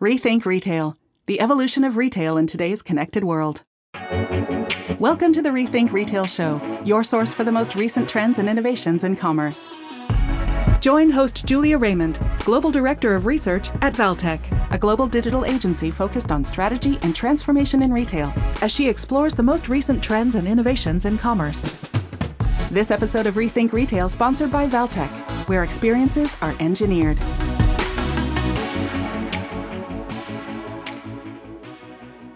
Rethink 0.00 0.46
Retail, 0.46 0.96
the 1.26 1.42
evolution 1.42 1.84
of 1.84 1.98
retail 1.98 2.38
in 2.38 2.46
today's 2.46 2.80
connected 2.80 3.22
world. 3.22 3.64
Welcome 4.98 5.30
to 5.34 5.42
the 5.42 5.50
Rethink 5.50 5.92
Retail 5.92 6.24
Show, 6.24 6.58
your 6.86 7.04
source 7.04 7.34
for 7.34 7.44
the 7.44 7.52
most 7.52 7.74
recent 7.74 8.08
trends 8.08 8.38
and 8.38 8.48
innovations 8.48 9.04
in 9.04 9.14
commerce. 9.14 9.70
Join 10.80 11.10
host 11.10 11.44
Julia 11.44 11.76
Raymond, 11.76 12.18
Global 12.46 12.70
Director 12.70 13.14
of 13.14 13.26
Research 13.26 13.68
at 13.82 13.92
Valtech, 13.92 14.40
a 14.72 14.78
global 14.78 15.06
digital 15.06 15.44
agency 15.44 15.90
focused 15.90 16.32
on 16.32 16.44
strategy 16.44 16.98
and 17.02 17.14
transformation 17.14 17.82
in 17.82 17.92
retail, 17.92 18.32
as 18.62 18.72
she 18.72 18.88
explores 18.88 19.34
the 19.34 19.42
most 19.42 19.68
recent 19.68 20.02
trends 20.02 20.34
and 20.34 20.48
innovations 20.48 21.04
in 21.04 21.18
commerce. 21.18 21.70
This 22.70 22.90
episode 22.90 23.26
of 23.26 23.34
Rethink 23.34 23.74
Retail 23.74 24.08
sponsored 24.08 24.50
by 24.50 24.66
Valtech, 24.66 25.10
where 25.46 25.62
experiences 25.62 26.34
are 26.40 26.54
engineered. 26.58 27.18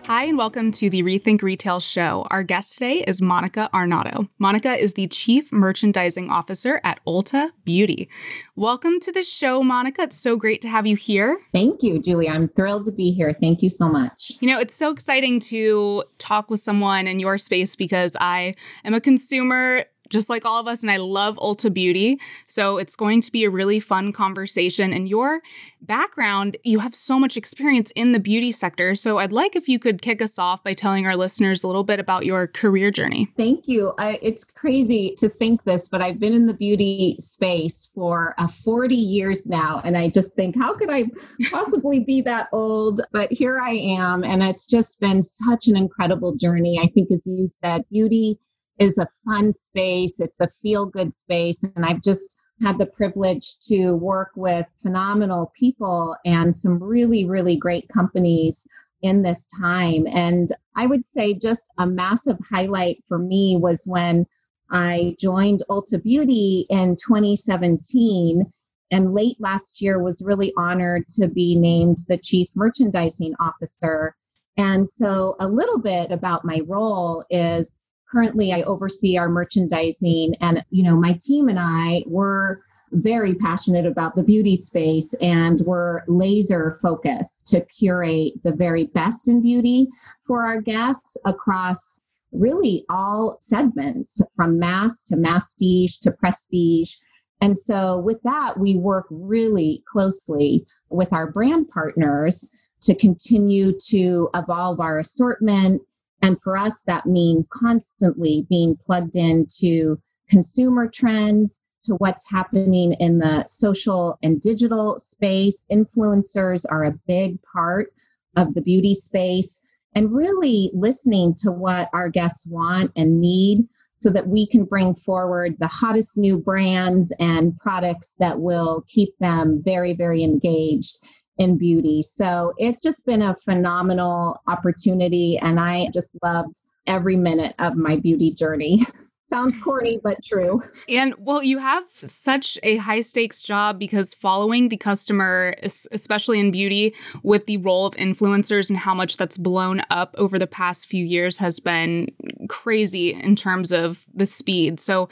Hi, 0.07 0.25
and 0.25 0.37
welcome 0.37 0.71
to 0.73 0.91
the 0.91 1.03
Rethink 1.03 1.41
Retail 1.41 1.81
Show. 1.81 2.27
Our 2.31 2.43
guest 2.43 2.75
today 2.75 3.03
is 3.07 3.23
Monica 3.23 3.71
Arnaudo. 3.73 4.29
Monica 4.39 4.75
is 4.75 4.93
the 4.93 5.07
Chief 5.07 5.51
Merchandising 5.51 6.29
Officer 6.29 6.79
at 6.85 7.01
Ulta 7.07 7.53
Beauty. 7.65 8.11
Welcome 8.55 9.01
to 9.01 9.11
the 9.11 9.23
show, 9.23 9.63
Monica. 9.63 10.03
It's 10.03 10.17
so 10.17 10.37
great 10.37 10.61
to 10.61 10.69
have 10.69 10.87
you 10.87 10.95
here. 10.95 11.41
Thank 11.55 11.83
you, 11.83 12.03
Julie. 12.03 12.29
I'm 12.29 12.49
thrilled 12.49 12.85
to 12.85 12.93
be 12.93 13.13
here. 13.13 13.35
Thank 13.41 13.63
you 13.63 13.71
so 13.71 13.89
much. 13.89 14.33
You 14.41 14.49
know, 14.49 14.61
it's 14.61 14.77
so 14.77 14.91
exciting 14.91 15.41
to 15.41 16.05
talk 16.19 16.51
with 16.51 16.61
someone 16.61 17.07
in 17.07 17.19
your 17.19 17.39
space 17.39 17.75
because 17.75 18.15
I 18.21 18.57
am 18.85 18.93
a 18.93 19.01
consumer 19.01 19.87
just 20.11 20.29
like 20.29 20.45
all 20.45 20.59
of 20.59 20.67
us, 20.67 20.83
and 20.83 20.91
I 20.91 20.99
love 20.99 21.37
Ulta 21.37 21.73
Beauty. 21.73 22.21
So 22.47 22.77
it's 22.79 22.97
going 22.97 23.21
to 23.23 23.33
be 23.33 23.45
a 23.45 23.51
really 23.51 23.81
fun 23.81 24.13
conversation. 24.13 24.93
And 24.93 25.09
your 25.09 25.41
background, 25.81 26.57
you 26.65 26.79
have 26.79 26.95
so 26.95 27.19
much 27.19 27.37
experience 27.37 27.91
in 27.95 28.13
the 28.13 28.19
beauty 28.19 28.51
sector. 28.53 28.95
So 28.95 29.19
I'd 29.19 29.33
like 29.33 29.57
if 29.57 29.69
you 29.69 29.79
could 29.79 30.03
kick 30.03 30.23
us 30.23 30.39
off 30.39 30.63
by 30.63 30.73
telling 30.73 31.07
our 31.07 31.17
listeners 31.17 31.63
a 31.63 31.67
little 31.67 31.85
bit 31.85 32.01
about 32.01 32.25
your 32.25 32.47
career 32.47 32.91
journey. 32.91 33.29
Thank 33.37 33.69
you. 33.69 33.93
I, 33.99 34.19
it's 34.23 34.45
crazy 34.45 35.15
to 35.19 35.29
think 35.29 35.65
this, 35.65 35.89
but 35.89 36.03
I've 36.03 36.19
been 36.19 36.33
in 36.33 36.47
the 36.47 36.55
beauty 36.55 37.17
space 37.21 37.91
for 37.95 38.35
uh, 38.39 38.49
40 38.49 38.95
years 38.95 39.47
now. 39.47 39.81
And 39.85 39.97
I 39.97 40.09
just 40.09 40.35
think, 40.35 40.57
how 40.57 40.75
could 40.75 40.91
I 40.91 41.05
possibly 41.51 42.01
be 42.01 42.23
that 42.23 42.49
old? 42.53 43.01
But 43.13 43.33
here 43.33 43.61
I 43.61 43.73
am. 43.73 44.25
And 44.25 44.43
it's 44.43 44.67
just 44.67 45.01
been 45.01 45.23
such 45.23 45.69
an 45.69 45.77
incredible 45.77 46.37
journey. 46.37 46.79
I 46.83 46.89
think, 46.89 47.11
as 47.13 47.27
you 47.27 47.47
said, 47.49 47.85
beauty 47.91 48.39
is 48.79 48.99
a 48.99 49.09
fun 49.25 49.53
space, 49.53 50.21
it's 50.21 50.41
a 50.41 50.51
feel 50.63 50.87
good 50.87 51.15
space. 51.15 51.63
And 51.63 51.85
I've 51.85 52.03
just 52.03 52.37
had 52.63 52.79
the 52.79 52.87
privilege 52.87 53.59
to 53.69 53.93
work 53.93 54.31
with 54.37 54.67
phenomenal 54.83 55.53
people 55.59 56.17
and 56.25 56.55
some 56.55 56.83
really, 56.83 57.25
really 57.25 57.57
great 57.57 57.89
companies 57.89 58.67
in 59.03 59.23
this 59.23 59.47
time. 59.61 60.07
And 60.07 60.51
I 60.77 60.87
would 60.87 61.05
say 61.05 61.35
just 61.35 61.67
a 61.79 61.87
massive 61.87 62.39
highlight 62.51 63.03
for 63.07 63.19
me 63.19 63.59
was 63.61 63.83
when 63.85 64.27
I 64.71 65.15
joined 65.21 65.63
Ulta 65.69 66.03
Beauty 66.03 66.67
in 66.71 66.97
2017 66.97 68.51
and 68.91 69.13
late 69.13 69.37
last 69.41 69.81
year 69.83 70.03
was 70.03 70.23
really 70.23 70.53
honored 70.57 71.07
to 71.09 71.29
be 71.29 71.57
named 71.57 71.99
the 72.09 72.19
chief 72.19 72.49
merchandising 72.55 73.35
officer. 73.41 74.15
And 74.57 74.89
so 74.91 75.37
a 75.41 75.49
little 75.49 75.79
bit 75.79 76.11
about 76.11 76.45
my 76.45 76.61
role 76.67 77.25
is 77.29 77.73
currently 78.11 78.53
I 78.53 78.63
oversee 78.63 79.17
our 79.17 79.29
merchandising 79.29 80.35
and 80.41 80.65
you 80.71 80.83
know 80.83 80.97
my 80.97 81.19
team 81.21 81.49
and 81.49 81.59
I 81.59 82.03
were 82.07 82.61
very 82.93 83.35
passionate 83.35 83.87
about 83.87 84.15
the 84.15 84.23
beauty 84.23 84.55
space 84.57 85.15
and 85.15 85.61
we're 85.63 86.03
laser 86.07 86.79
focused 86.81 87.47
to 87.49 87.61
curate 87.63 88.35
the 88.43 88.53
very 88.53 88.85
best 88.87 89.29
in 89.29 89.43
beauty 89.43 89.89
for 90.27 90.45
our 90.45 90.61
guests 90.61 91.17
across 91.25 92.01
really 92.33 92.85
all 92.89 93.37
segments 93.41 94.21
from 94.37 94.59
mass 94.59 95.03
to 95.05 95.17
masstige 95.17 95.99
to 96.01 96.11
prestige. 96.13 96.95
And 97.41 97.59
so, 97.59 97.99
with 97.99 98.23
that, 98.23 98.59
we 98.59 98.77
work 98.77 99.07
really 99.11 99.83
closely 99.91 100.67
with 100.89 101.13
our 101.13 101.31
brand 101.31 101.69
partners 101.69 102.49
to 102.83 102.95
continue 102.95 103.73
to 103.89 104.29
evolve 104.35 104.81
our 104.81 105.01
assortment 105.01 105.83
and 106.23 106.41
for 106.43 106.57
us, 106.57 106.83
that 106.87 107.07
means 107.07 107.47
constantly 107.53 108.47
being 108.49 108.77
plugged 108.87 109.17
into 109.17 110.01
consumer 110.29 110.89
trends, 110.89 111.61
to 111.85 111.95
what's 111.97 112.29
happening 112.29 112.95
in 112.95 113.19
the 113.19 113.45
social 113.47 114.19
and 114.23 114.41
digital 114.41 114.99
space. 114.99 115.65
Influencers 115.71 116.65
are 116.71 116.85
a 116.85 116.99
big 117.07 117.39
part 117.43 117.93
of 118.37 118.55
the 118.55 118.63
beauty 118.63 118.95
space, 118.95 119.61
and 119.95 120.13
really 120.13 120.71
listening 120.75 121.35
to 121.35 121.53
what 121.53 121.89
our 121.93 122.09
guests 122.09 122.47
want 122.47 122.91
and 122.97 123.21
need 123.21 123.69
so 123.99 124.11
that 124.11 124.27
we 124.27 124.47
can 124.47 124.65
bring 124.65 124.95
forward 124.95 125.57
the 125.61 125.67
hottest 125.67 126.19
new 126.19 126.37
brands 126.37 127.13
and 127.21 127.57
products 127.59 128.15
that 128.19 128.39
will 128.39 128.85
keep 128.89 129.17
them 129.19 129.63
very, 129.65 129.95
very 129.95 130.25
engaged 130.25 130.99
in 131.39 131.59
beauty. 131.59 132.03
So 132.03 132.53
it's 132.59 132.83
just 132.83 133.05
been 133.07 133.23
a 133.23 133.37
phenomenal 133.45 134.41
opportunity, 134.47 135.39
and 135.43 135.59
I 135.59 135.89
just 135.93 136.09
loved 136.23 136.59
every 136.87 137.17
minute 137.17 137.55
of 137.59 137.77
my 137.77 137.97
beauty 137.97 138.33
journey. 138.33 138.85
Sounds 139.35 139.61
corny, 139.61 139.99
but 140.01 140.23
true. 140.23 140.63
And 140.89 141.13
well, 141.19 141.43
you 141.43 141.59
have 141.59 141.83
such 142.05 142.57
a 142.63 142.77
high 142.77 143.01
stakes 143.01 143.43
job 143.43 143.81
because 143.81 144.15
following 144.15 144.69
the 144.69 144.77
customer, 144.77 145.57
especially 145.91 146.39
in 146.39 146.53
beauty, 146.53 146.95
with 147.25 147.47
the 147.47 147.57
role 147.57 147.85
of 147.85 147.95
influencers 147.97 148.71
and 148.71 148.79
how 148.79 148.95
much 148.95 149.17
that's 149.17 149.37
blown 149.37 149.83
up 149.91 150.15
over 150.19 150.39
the 150.39 150.47
past 150.47 150.87
few 150.87 151.05
years 151.05 151.37
has 151.39 151.59
been 151.59 152.07
crazy 152.49 153.13
in 153.13 153.35
terms 153.35 153.73
of 153.73 154.05
the 154.15 154.25
speed. 154.25 154.79
So, 154.79 155.09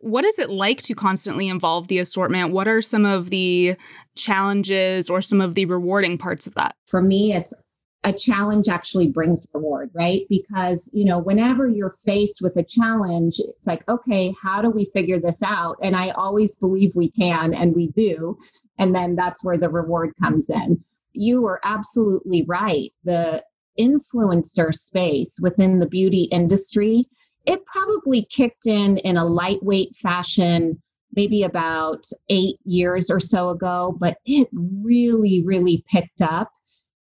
what 0.00 0.24
is 0.24 0.38
it 0.38 0.48
like 0.48 0.80
to 0.82 0.94
constantly 0.94 1.50
evolve 1.50 1.88
the 1.88 1.98
assortment? 1.98 2.52
What 2.52 2.68
are 2.68 2.80
some 2.80 3.04
of 3.04 3.28
the 3.28 3.76
challenges 4.14 5.10
or 5.10 5.20
some 5.20 5.42
of 5.42 5.54
the 5.54 5.66
rewarding 5.66 6.16
parts 6.16 6.46
of 6.46 6.54
that? 6.54 6.76
For 6.86 7.02
me, 7.02 7.34
it's 7.34 7.52
a 8.06 8.12
challenge 8.12 8.68
actually 8.68 9.10
brings 9.10 9.48
reward, 9.52 9.90
right? 9.92 10.22
Because, 10.30 10.88
you 10.92 11.04
know, 11.04 11.18
whenever 11.18 11.66
you're 11.66 11.96
faced 12.04 12.40
with 12.40 12.56
a 12.56 12.62
challenge, 12.62 13.40
it's 13.40 13.66
like, 13.66 13.86
okay, 13.88 14.32
how 14.40 14.62
do 14.62 14.70
we 14.70 14.84
figure 14.94 15.18
this 15.18 15.42
out? 15.42 15.76
And 15.82 15.96
I 15.96 16.10
always 16.10 16.56
believe 16.56 16.94
we 16.94 17.10
can, 17.10 17.52
and 17.52 17.74
we 17.74 17.88
do. 17.88 18.38
And 18.78 18.94
then 18.94 19.16
that's 19.16 19.44
where 19.44 19.58
the 19.58 19.68
reward 19.68 20.12
comes 20.22 20.48
in. 20.48 20.82
You 21.14 21.46
are 21.46 21.60
absolutely 21.64 22.44
right. 22.46 22.90
The 23.02 23.42
influencer 23.76 24.72
space 24.72 25.38
within 25.42 25.80
the 25.80 25.88
beauty 25.88 26.28
industry, 26.30 27.08
it 27.44 27.66
probably 27.66 28.24
kicked 28.30 28.68
in 28.68 28.98
in 28.98 29.16
a 29.16 29.24
lightweight 29.26 29.96
fashion 29.96 30.80
maybe 31.12 31.42
about 31.42 32.04
eight 32.28 32.58
years 32.64 33.10
or 33.10 33.18
so 33.18 33.48
ago, 33.48 33.96
but 33.98 34.18
it 34.26 34.48
really, 34.52 35.42
really 35.44 35.82
picked 35.90 36.22
up 36.22 36.52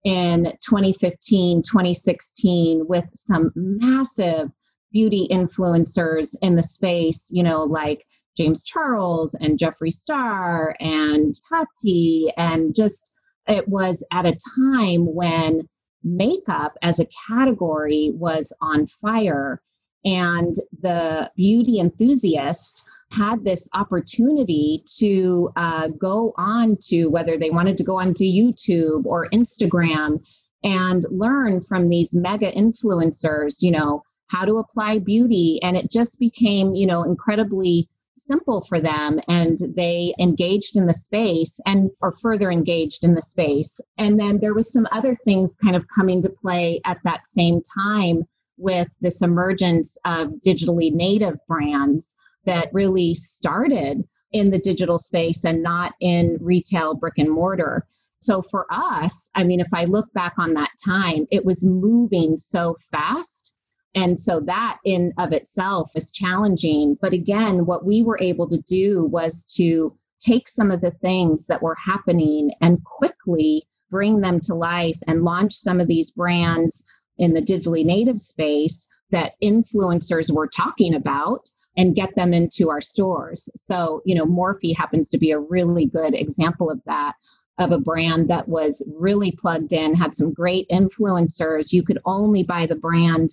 in 0.06 0.54
2015, 0.62 1.64
2016 1.64 2.86
with 2.88 3.06
some 3.14 3.52
massive 3.56 4.50
beauty 4.92 5.28
influencers 5.32 6.36
in 6.42 6.56
the 6.56 6.64
space, 6.64 7.28
you 7.32 7.44
know, 7.44 7.64
like 7.64 8.06
James 8.38 8.64
Charles 8.64 9.34
and 9.36 9.60
Jeffree 9.60 9.92
Star 9.92 10.76
and 10.80 11.36
Tati. 11.50 12.32
And 12.38 12.74
just 12.74 13.14
it 13.48 13.68
was 13.68 14.04
at 14.14 14.26
a 14.26 14.38
time 14.56 15.14
when 15.14 15.68
makeup 16.04 16.78
as 16.84 17.00
a 17.00 17.08
category 17.28 18.12
was 18.14 18.54
on 18.62 18.88
fire 18.88 19.62
and 20.06 20.56
the 20.82 21.32
beauty 21.36 21.80
enthusiast 21.80 22.88
had 23.12 23.44
this 23.44 23.70
opportunity 23.74 24.84
to 24.98 25.50
uh, 25.56 25.88
go 26.00 26.34
on 26.38 26.78
to 26.88 27.08
whether 27.08 27.38
they 27.38 27.50
wanted 27.50 27.78
to 27.78 27.84
go 27.84 28.00
onto 28.00 28.24
YouTube 28.24 29.06
or 29.06 29.30
Instagram 29.30 30.20
and 30.64 31.06
learn 31.12 31.62
from 31.62 31.90
these 31.90 32.14
mega 32.14 32.52
influencers, 32.52 33.62
you 33.62 33.72
know, 33.72 34.02
how 34.28 34.44
to 34.44 34.58
apply 34.58 35.00
beauty. 35.00 35.60
And 35.62 35.78
it 35.78 35.92
just 35.92 36.20
became, 36.20 36.74
you 36.74 36.88
know, 36.88 37.04
incredibly 37.04 37.88
simple 38.16 38.66
for 38.68 38.82
them. 38.82 39.20
And 39.28 39.60
they 39.76 40.16
engaged 40.20 40.76
in 40.76 40.88
the 40.88 40.94
space 40.94 41.60
and 41.66 41.92
or 42.02 42.12
further 42.14 42.52
engaged 42.52 43.04
in 43.04 43.14
the 43.14 43.22
space. 43.22 43.80
And 44.00 44.20
then 44.20 44.40
there 44.40 44.56
was 44.56 44.74
some 44.74 44.88
other 44.92 45.16
things 45.24 45.56
kind 45.64 45.76
of 45.76 45.86
coming 45.94 46.22
to 46.24 46.30
play 46.30 46.82
at 46.86 46.98
that 47.04 47.28
same 47.28 47.62
time 47.62 48.24
with 48.58 48.88
this 49.02 49.22
emergence 49.22 49.98
of 50.06 50.30
digitally 50.46 50.92
native 50.92 51.38
brands 51.48 52.16
that 52.46 52.70
really 52.74 53.14
started 53.16 54.04
in 54.32 54.50
the 54.50 54.60
digital 54.60 55.00
space 55.00 55.46
and 55.46 55.64
not 55.64 55.94
in 56.02 56.38
retail 56.42 56.94
brick 56.94 57.18
and 57.18 57.32
mortar. 57.32 57.88
So 58.20 58.42
for 58.42 58.66
us, 58.72 59.30
I 59.36 59.44
mean, 59.44 59.60
if 59.60 59.74
I 59.74 59.86
look 59.86 60.12
back 60.14 60.34
on 60.38 60.54
that 60.56 60.72
time, 60.84 61.28
it 61.32 61.46
was 61.46 61.64
moving 61.64 62.38
so 62.38 62.76
fast. 62.92 63.58
And 63.94 64.18
so 64.18 64.42
that 64.42 64.80
in 64.84 65.14
of 65.18 65.32
itself 65.32 65.92
is 65.96 66.12
challenging. 66.12 66.98
But 67.02 67.14
again, 67.14 67.66
what 67.66 67.86
we 67.86 68.04
were 68.04 68.20
able 68.20 68.50
to 68.50 68.62
do 68.62 69.06
was 69.06 69.46
to 69.56 69.96
take 70.20 70.50
some 70.50 70.72
of 70.72 70.82
the 70.82 70.92
things 70.92 71.46
that 71.48 71.62
were 71.62 71.76
happening 71.76 72.52
and 72.62 72.84
quickly 72.84 73.64
bring 73.90 74.20
them 74.20 74.42
to 74.42 74.56
life 74.56 74.98
and 75.08 75.24
launch 75.24 75.54
some 75.54 75.80
of 75.80 75.88
these 75.88 76.12
brands 76.12 76.84
in 77.18 77.34
the 77.34 77.42
digitally 77.42 77.86
native 77.86 78.20
space 78.20 78.88
that 79.12 79.34
influencers 79.42 80.34
were 80.34 80.48
talking 80.48 80.96
about 80.96 81.50
and 81.78 81.96
get 81.96 82.16
them 82.16 82.34
into 82.34 82.70
our 82.70 82.82
stores. 82.82 83.50
So, 83.66 84.02
you 84.06 84.16
know, 84.16 84.26
Morphe 84.26 84.76
happens 84.76 85.10
to 85.10 85.18
be 85.18 85.32
a 85.32 85.40
really 85.40 85.88
good 85.88 86.14
example 86.14 86.70
of 86.70 86.82
that 86.86 87.16
of 87.58 87.72
a 87.72 87.80
brand 87.80 88.30
that 88.30 88.48
was 88.48 88.84
really 88.98 89.32
plugged 89.32 89.72
in, 89.72 89.94
had 89.94 90.16
some 90.16 90.34
great 90.34 90.68
influencers. 90.70 91.72
You 91.72 91.84
could 91.84 92.00
only 92.06 92.44
buy 92.44 92.66
the 92.66 92.76
brand 92.76 93.32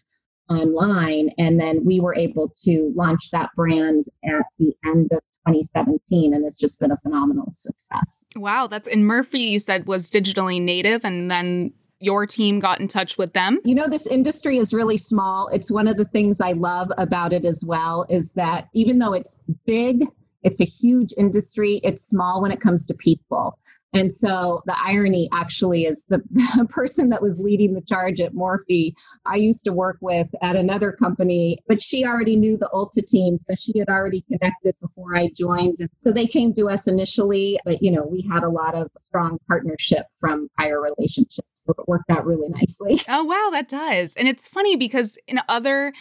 online. 0.48 1.30
And 1.38 1.58
then 1.58 1.84
we 1.84 2.00
were 2.00 2.14
able 2.14 2.52
to 2.64 2.92
launch 2.94 3.30
that 3.32 3.50
brand 3.56 4.04
at 4.24 4.44
the 4.58 4.72
end 4.84 5.10
of 5.12 5.20
2017 5.48 6.34
and 6.34 6.44
it's 6.46 6.58
just 6.58 6.78
been 6.78 6.92
a 6.92 6.96
phenomenal 6.98 7.50
success. 7.52 8.24
Wow, 8.36 8.68
that's 8.68 8.86
in 8.86 9.02
Morphe 9.04 9.34
you 9.34 9.58
said 9.58 9.86
was 9.86 10.08
digitally 10.08 10.62
native 10.62 11.04
and 11.04 11.30
then 11.30 11.72
your 12.02 12.26
team 12.26 12.60
got 12.60 12.80
in 12.80 12.88
touch 12.88 13.16
with 13.16 13.32
them? 13.32 13.60
You 13.64 13.74
know, 13.74 13.88
this 13.88 14.06
industry 14.06 14.58
is 14.58 14.74
really 14.74 14.96
small. 14.96 15.48
It's 15.48 15.70
one 15.70 15.88
of 15.88 15.96
the 15.96 16.04
things 16.06 16.40
I 16.40 16.52
love 16.52 16.90
about 16.98 17.32
it 17.32 17.44
as 17.44 17.64
well 17.64 18.06
is 18.08 18.32
that 18.32 18.68
even 18.74 18.98
though 18.98 19.12
it's 19.12 19.42
big, 19.66 20.04
it's 20.42 20.60
a 20.60 20.64
huge 20.64 21.14
industry, 21.16 21.80
it's 21.84 22.04
small 22.04 22.42
when 22.42 22.50
it 22.50 22.60
comes 22.60 22.86
to 22.86 22.94
people. 22.94 23.58
And 23.94 24.10
so 24.10 24.62
the 24.64 24.74
irony 24.82 25.28
actually 25.32 25.84
is 25.84 26.04
the, 26.08 26.22
the, 26.56 26.64
person 26.64 27.10
that 27.10 27.20
was 27.20 27.38
leading 27.38 27.74
the 27.74 27.82
charge 27.82 28.20
at 28.20 28.32
Morphe, 28.32 28.94
I 29.26 29.36
used 29.36 29.64
to 29.64 29.72
work 29.72 29.98
with 30.00 30.28
at 30.40 30.56
another 30.56 30.92
company, 30.92 31.58
but 31.68 31.80
she 31.80 32.06
already 32.06 32.36
knew 32.36 32.56
the 32.56 32.70
Ulta 32.72 33.06
team. 33.06 33.36
So 33.38 33.54
she 33.54 33.78
had 33.78 33.88
already 33.88 34.22
connected 34.22 34.74
before 34.80 35.14
I 35.14 35.28
joined. 35.36 35.78
So 35.98 36.10
they 36.10 36.26
came 36.26 36.54
to 36.54 36.70
us 36.70 36.88
initially, 36.88 37.60
but 37.64 37.82
you 37.82 37.90
know, 37.90 38.04
we 38.04 38.26
had 38.32 38.44
a 38.44 38.48
lot 38.48 38.74
of 38.74 38.90
strong 39.00 39.38
partnership 39.46 40.06
from 40.20 40.48
prior 40.56 40.80
relationships. 40.80 41.51
So 41.64 41.74
it 41.78 41.88
worked 41.88 42.10
out 42.10 42.26
really 42.26 42.48
nicely. 42.48 43.00
Oh, 43.08 43.24
wow, 43.24 43.48
that 43.52 43.68
does. 43.68 44.16
And 44.16 44.26
it's 44.26 44.46
funny 44.46 44.76
because 44.76 45.18
in 45.28 45.40
other 45.48 45.92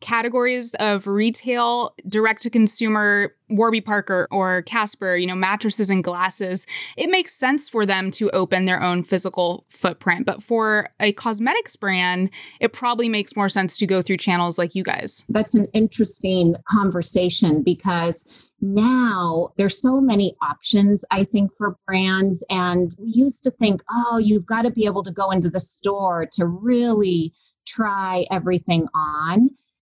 categories 0.00 0.74
of 0.74 1.06
retail, 1.06 1.94
direct 2.08 2.42
to 2.42 2.50
consumer, 2.50 3.34
Warby 3.50 3.82
Parker 3.82 4.26
or 4.30 4.62
Casper, 4.62 5.16
you 5.16 5.26
know, 5.26 5.34
mattresses 5.34 5.90
and 5.90 6.02
glasses, 6.02 6.66
it 6.96 7.10
makes 7.10 7.34
sense 7.34 7.68
for 7.68 7.84
them 7.84 8.10
to 8.12 8.30
open 8.30 8.64
their 8.64 8.82
own 8.82 9.04
physical 9.04 9.66
footprint. 9.68 10.26
But 10.26 10.42
for 10.42 10.88
a 11.00 11.12
cosmetics 11.12 11.76
brand, 11.76 12.30
it 12.60 12.72
probably 12.72 13.08
makes 13.08 13.36
more 13.36 13.48
sense 13.48 13.76
to 13.78 13.86
go 13.86 14.02
through 14.02 14.16
channels 14.16 14.58
like 14.58 14.74
you 14.74 14.82
guys. 14.82 15.24
That's 15.28 15.54
an 15.54 15.66
interesting 15.72 16.56
conversation 16.68 17.62
because 17.62 18.26
now 18.60 19.52
there's 19.58 19.78
so 19.78 20.00
many 20.00 20.34
options 20.40 21.04
i 21.10 21.22
think 21.22 21.50
for 21.58 21.76
brands 21.86 22.42
and 22.48 22.96
we 22.98 23.10
used 23.12 23.42
to 23.42 23.50
think 23.50 23.82
oh 23.90 24.16
you've 24.16 24.46
got 24.46 24.62
to 24.62 24.70
be 24.70 24.86
able 24.86 25.02
to 25.04 25.12
go 25.12 25.30
into 25.30 25.50
the 25.50 25.60
store 25.60 26.26
to 26.32 26.46
really 26.46 27.32
try 27.66 28.24
everything 28.30 28.86
on 28.94 29.50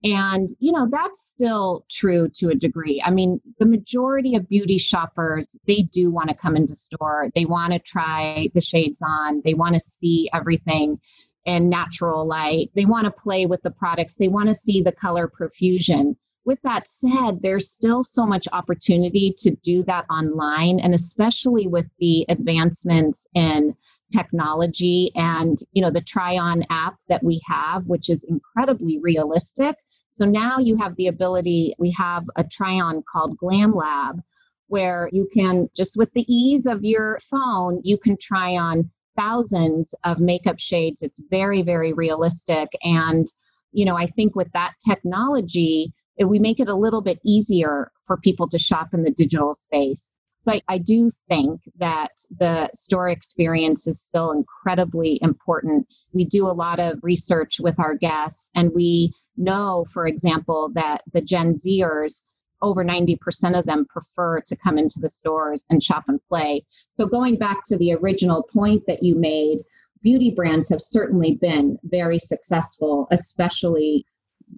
and 0.04 0.50
you 0.60 0.72
know 0.72 0.88
that's 0.92 1.28
still 1.28 1.86
true 1.90 2.30
to 2.36 2.50
a 2.50 2.56
degree. 2.56 3.02
I 3.04 3.12
mean 3.12 3.42
the 3.60 3.66
majority 3.66 4.36
of 4.36 4.48
beauty 4.48 4.78
shoppers 4.78 5.58
they 5.66 5.88
do 5.92 6.12
want 6.12 6.30
to 6.30 6.36
come 6.36 6.56
into 6.56 6.76
store. 6.76 7.30
They 7.36 7.46
want 7.46 7.74
to 7.74 7.80
try 7.80 8.50
the 8.54 8.62
shades 8.62 8.98
on. 9.02 9.42
They 9.44 9.54
want 9.54 9.76
to 9.76 9.82
see 10.00 10.30
everything 10.34 11.00
in 11.46 11.70
natural 11.70 12.28
light. 12.28 12.70
They 12.76 12.86
want 12.86 13.06
to 13.06 13.12
play 13.12 13.46
with 13.46 13.62
the 13.64 13.72
products. 13.72 14.16
They 14.16 14.28
want 14.28 14.50
to 14.50 14.56
see 14.56 14.82
the 14.82 14.92
color 14.92 15.28
profusion. 15.28 16.16
With 16.46 16.62
that 16.62 16.88
said, 16.88 17.42
there's 17.42 17.70
still 17.70 18.04
so 18.04 18.26
much 18.26 18.48
opportunity 18.54 19.36
to 19.40 19.52
do 19.64 19.84
that 19.84 20.06
online, 20.10 20.80
and 20.80 20.94
especially 20.94 21.68
with 21.68 21.88
the 22.00 22.26
advancements 22.30 23.28
in 23.34 23.76
technology 24.12 25.12
and 25.16 25.60
you 25.74 25.82
know 25.82 25.92
the 25.92 26.02
try 26.02 26.38
on 26.38 26.64
app 26.70 26.96
that 27.10 27.24
we 27.24 27.42
have 27.46 27.86
which 27.88 28.10
is 28.10 28.24
incredibly 28.24 29.00
realistic 29.00 29.76
so 30.18 30.25
now 30.25 30.58
you 30.58 30.75
have 30.78 30.96
the 30.96 31.08
ability 31.08 31.74
we 31.80 31.92
have 31.92 32.24
a 32.36 32.44
try 32.44 32.74
on 32.80 33.04
called 33.12 33.38
glam 33.38 33.74
lab 33.74 34.22
where 34.68 35.10
you 35.14 35.28
can 35.34 35.69
just 35.75 35.96
with 35.96 36.12
the 36.14 36.25
ease 36.34 36.66
of 36.66 36.84
your 36.84 37.19
phone 37.22 37.80
you 37.84 37.98
can 37.98 38.18
try 38.22 38.56
on 38.56 38.90
thousands 39.16 39.94
of 40.04 40.19
makeup 40.19 40.60
shades 40.60 41.02
it's 41.02 41.19
very 41.30 41.62
very 41.62 41.94
realistic 41.94 42.69
and 42.84 43.31
you 43.72 43.86
know 43.86 43.96
i 43.96 44.06
think 44.06 44.36
with 44.36 44.52
that 44.54 44.74
technology 44.86 45.94
we 46.25 46.40
make 46.40 46.60
it 46.60 46.70
a 46.70 46.75
little 46.75 47.02
bit 47.02 47.20
easier 47.24 47.92
for 48.06 48.18
people 48.18 48.50
to 48.50 48.58
shop 48.58 48.94
in 48.94 49.04
the 49.04 49.12
digital 49.12 49.54
space. 49.54 50.13
But 50.46 50.63
I 50.70 50.78
do 50.78 51.12
think 51.28 51.62
that 51.78 52.12
the 52.40 52.70
store 52.74 53.10
experience 53.10 53.86
is 53.86 54.00
still 54.00 54.31
incredibly 54.31 55.20
important. 55.22 55.86
We 56.13 56.25
do 56.25 56.48
a 56.48 56.56
lot 56.56 56.80
of 56.80 57.00
research 57.04 57.60
with 57.60 57.78
our 57.80 57.96
guests, 57.96 58.50
and 58.56 58.72
we 58.74 59.12
know, 59.38 59.86
for 59.94 60.07
example, 60.07 60.72
that 60.74 61.01
the 61.13 61.22
Gen 61.22 61.56
Zers, 61.56 62.24
over 62.62 62.84
90% 62.84 63.57
of 63.57 63.66
them 63.66 63.86
prefer 63.86 64.42
to 64.42 64.56
come 64.56 64.78
into 64.78 65.00
the 65.00 65.10
stores 65.10 65.63
and 65.69 65.84
shop 65.84 66.06
and 66.07 66.19
play. 66.28 66.66
So, 66.92 67.06
going 67.06 67.38
back 67.38 67.63
to 67.68 67.78
the 67.78 67.94
original 67.94 68.44
point 68.51 68.84
that 68.88 69.04
you 69.04 69.16
made, 69.16 69.60
beauty 70.01 70.31
brands 70.31 70.69
have 70.69 70.81
certainly 70.81 71.36
been 71.36 71.78
very 71.84 72.19
successful, 72.19 73.07
especially 73.12 74.06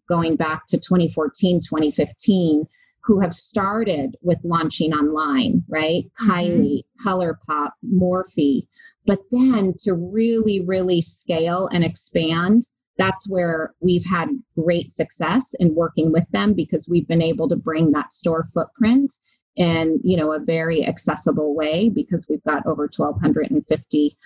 going 0.07 0.35
back 0.35 0.65
to 0.67 0.77
2014, 0.77 1.61
2015, 1.61 2.65
who 3.01 3.19
have 3.19 3.33
started 3.33 4.15
with 4.21 4.37
launching 4.43 4.93
online, 4.93 5.63
right? 5.67 6.05
Mm-hmm. 6.21 6.31
Kylie, 6.31 6.83
ColourPop, 7.03 7.71
Morphe. 7.83 8.67
But 9.05 9.19
then 9.31 9.73
to 9.79 9.93
really, 9.93 10.61
really 10.61 11.01
scale 11.01 11.67
and 11.71 11.83
expand, 11.83 12.67
that's 12.99 13.27
where 13.27 13.73
we've 13.79 14.05
had 14.05 14.29
great 14.61 14.91
success 14.91 15.55
in 15.59 15.73
working 15.73 16.11
with 16.11 16.25
them 16.31 16.53
because 16.53 16.87
we've 16.87 17.07
been 17.07 17.21
able 17.21 17.49
to 17.49 17.55
bring 17.55 17.91
that 17.91 18.13
store 18.13 18.49
footprint 18.53 19.15
in 19.55 19.99
you 20.03 20.15
know 20.15 20.31
a 20.31 20.39
very 20.39 20.85
accessible 20.85 21.55
way 21.55 21.89
because 21.89 22.27
we've 22.29 22.43
got 22.43 22.65
over 22.67 22.83
1250 22.95 24.17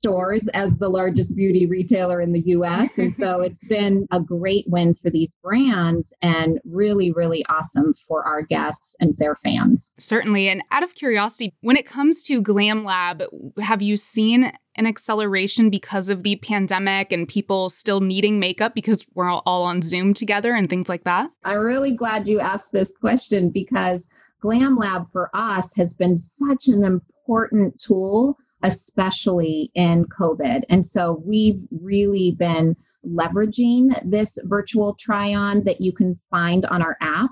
stores 0.00 0.48
as 0.54 0.74
the 0.78 0.88
largest 0.88 1.36
beauty 1.36 1.66
retailer 1.66 2.22
in 2.22 2.32
the 2.32 2.40
US. 2.46 2.96
And 2.96 3.14
so 3.16 3.40
it's 3.42 3.62
been 3.68 4.06
a 4.10 4.20
great 4.20 4.64
win 4.66 4.94
for 5.02 5.10
these 5.10 5.28
brands 5.42 6.06
and 6.22 6.58
really, 6.64 7.12
really 7.12 7.44
awesome 7.50 7.94
for 8.08 8.26
our 8.26 8.40
guests 8.42 8.96
and 8.98 9.14
their 9.18 9.36
fans. 9.36 9.92
Certainly. 9.98 10.48
And 10.48 10.62
out 10.70 10.82
of 10.82 10.94
curiosity, 10.94 11.54
when 11.60 11.76
it 11.76 11.86
comes 11.86 12.22
to 12.24 12.40
Glam 12.40 12.82
Lab, 12.84 13.22
have 13.60 13.82
you 13.82 13.96
seen 13.96 14.52
an 14.80 14.86
acceleration 14.86 15.68
because 15.68 16.08
of 16.08 16.22
the 16.22 16.36
pandemic 16.36 17.12
and 17.12 17.28
people 17.28 17.68
still 17.68 18.00
needing 18.00 18.40
makeup 18.40 18.74
because 18.74 19.06
we're 19.14 19.30
all 19.30 19.62
on 19.62 19.82
Zoom 19.82 20.14
together 20.14 20.54
and 20.54 20.70
things 20.70 20.88
like 20.88 21.04
that? 21.04 21.30
I'm 21.44 21.58
really 21.58 21.94
glad 21.94 22.26
you 22.26 22.40
asked 22.40 22.72
this 22.72 22.90
question 22.90 23.50
because 23.50 24.08
Glam 24.40 24.76
Lab 24.76 25.04
for 25.12 25.28
us 25.34 25.76
has 25.76 25.92
been 25.92 26.16
such 26.16 26.66
an 26.68 26.82
important 26.82 27.78
tool 27.78 28.38
especially 28.62 29.70
in 29.74 30.04
COVID. 30.06 30.64
And 30.68 30.84
so 30.84 31.22
we've 31.24 31.60
really 31.80 32.32
been 32.38 32.76
leveraging 33.06 33.88
this 34.04 34.38
virtual 34.44 34.94
try 34.96 35.34
on 35.34 35.64
that 35.64 35.80
you 35.80 35.92
can 35.92 36.18
find 36.30 36.66
on 36.66 36.82
our 36.82 36.98
app 37.00 37.30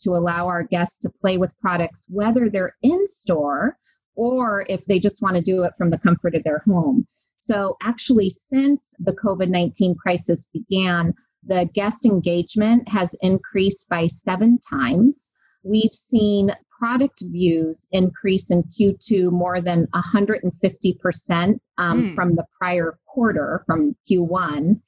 to 0.00 0.10
allow 0.10 0.46
our 0.46 0.62
guests 0.62 0.98
to 0.98 1.08
play 1.08 1.38
with 1.38 1.58
products, 1.60 2.04
whether 2.10 2.50
they're 2.50 2.76
in 2.82 3.06
store 3.06 3.78
or 4.16 4.66
if 4.68 4.84
they 4.84 4.98
just 4.98 5.22
want 5.22 5.36
to 5.36 5.42
do 5.42 5.62
it 5.62 5.72
from 5.78 5.90
the 5.90 5.98
comfort 5.98 6.34
of 6.34 6.44
their 6.44 6.62
home. 6.66 7.06
So, 7.40 7.76
actually, 7.82 8.30
since 8.30 8.92
the 8.98 9.12
COVID 9.12 9.48
19 9.48 9.94
crisis 9.94 10.46
began, 10.52 11.14
the 11.46 11.70
guest 11.74 12.04
engagement 12.04 12.88
has 12.88 13.14
increased 13.20 13.88
by 13.88 14.08
seven 14.08 14.58
times. 14.68 15.30
We've 15.62 15.94
seen 15.94 16.50
product 16.78 17.20
views 17.20 17.86
increase 17.92 18.50
in 18.50 18.62
Q2 18.64 19.30
more 19.30 19.60
than 19.60 19.86
150% 19.94 21.58
um, 21.78 22.02
mm. 22.02 22.14
from 22.14 22.34
the 22.34 22.44
prior 22.58 22.98
quarter, 23.06 23.62
from 23.66 23.96
Q1. 24.10 24.80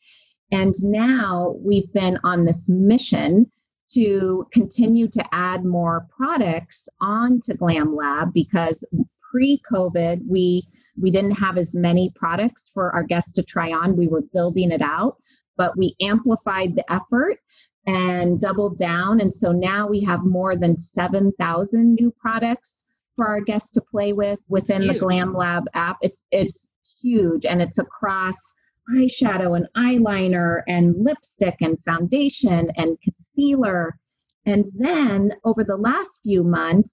And 0.51 0.75
now 0.83 1.57
we've 1.59 1.93
been 1.93 2.19
on 2.25 2.45
this 2.45 2.69
mission 2.69 3.51
to 3.93 4.47
continue 4.53 5.09
to 5.09 5.25
add 5.33 5.65
more 5.65 6.07
products 6.15 6.89
onto 7.01 7.55
Glam 7.55 7.97
Lab 7.97 8.33
because 8.35 8.77
pre-COVID 9.31 10.21
we 10.29 10.67
we 11.01 11.11
didn't 11.11 11.33
have 11.33 11.57
as 11.57 11.75
many 11.75 12.13
products 12.17 12.71
for 12.73 12.91
our 12.95 13.03
guests 13.03 13.33
to 13.33 13.43
try 13.43 13.73
on. 13.73 13.97
We 13.97 14.09
were 14.09 14.23
building 14.33 14.71
it 14.73 14.83
out, 14.83 15.17
but 15.57 15.77
we 15.77 15.95
amplified 16.01 16.75
the 16.75 16.93
effort 16.93 17.39
and 17.87 18.41
doubled 18.41 18.79
down. 18.79 19.21
And 19.21 19.33
so 19.33 19.53
now 19.53 19.89
we 19.89 20.03
have 20.03 20.25
more 20.25 20.57
than 20.57 20.77
7,000 20.77 21.95
new 21.95 22.13
products 22.21 22.85
for 23.17 23.27
our 23.27 23.41
guests 23.41 23.71
to 23.73 23.81
play 23.81 24.13
with 24.13 24.39
within 24.49 24.87
the 24.87 24.99
Glam 24.99 25.35
Lab 25.35 25.65
app. 25.75 25.99
It's 26.03 26.23
it's 26.31 26.69
huge 27.03 27.45
and 27.45 27.61
it's 27.61 27.79
across 27.79 28.37
eyeshadow 28.95 29.57
and 29.57 29.67
eyeliner 29.77 30.63
and 30.67 30.95
lipstick 30.99 31.57
and 31.61 31.79
foundation 31.85 32.71
and 32.77 32.97
concealer. 33.03 33.99
And 34.47 34.67
then 34.77 35.33
over 35.45 35.63
the 35.63 35.77
last 35.77 36.21
few 36.23 36.43
months, 36.43 36.89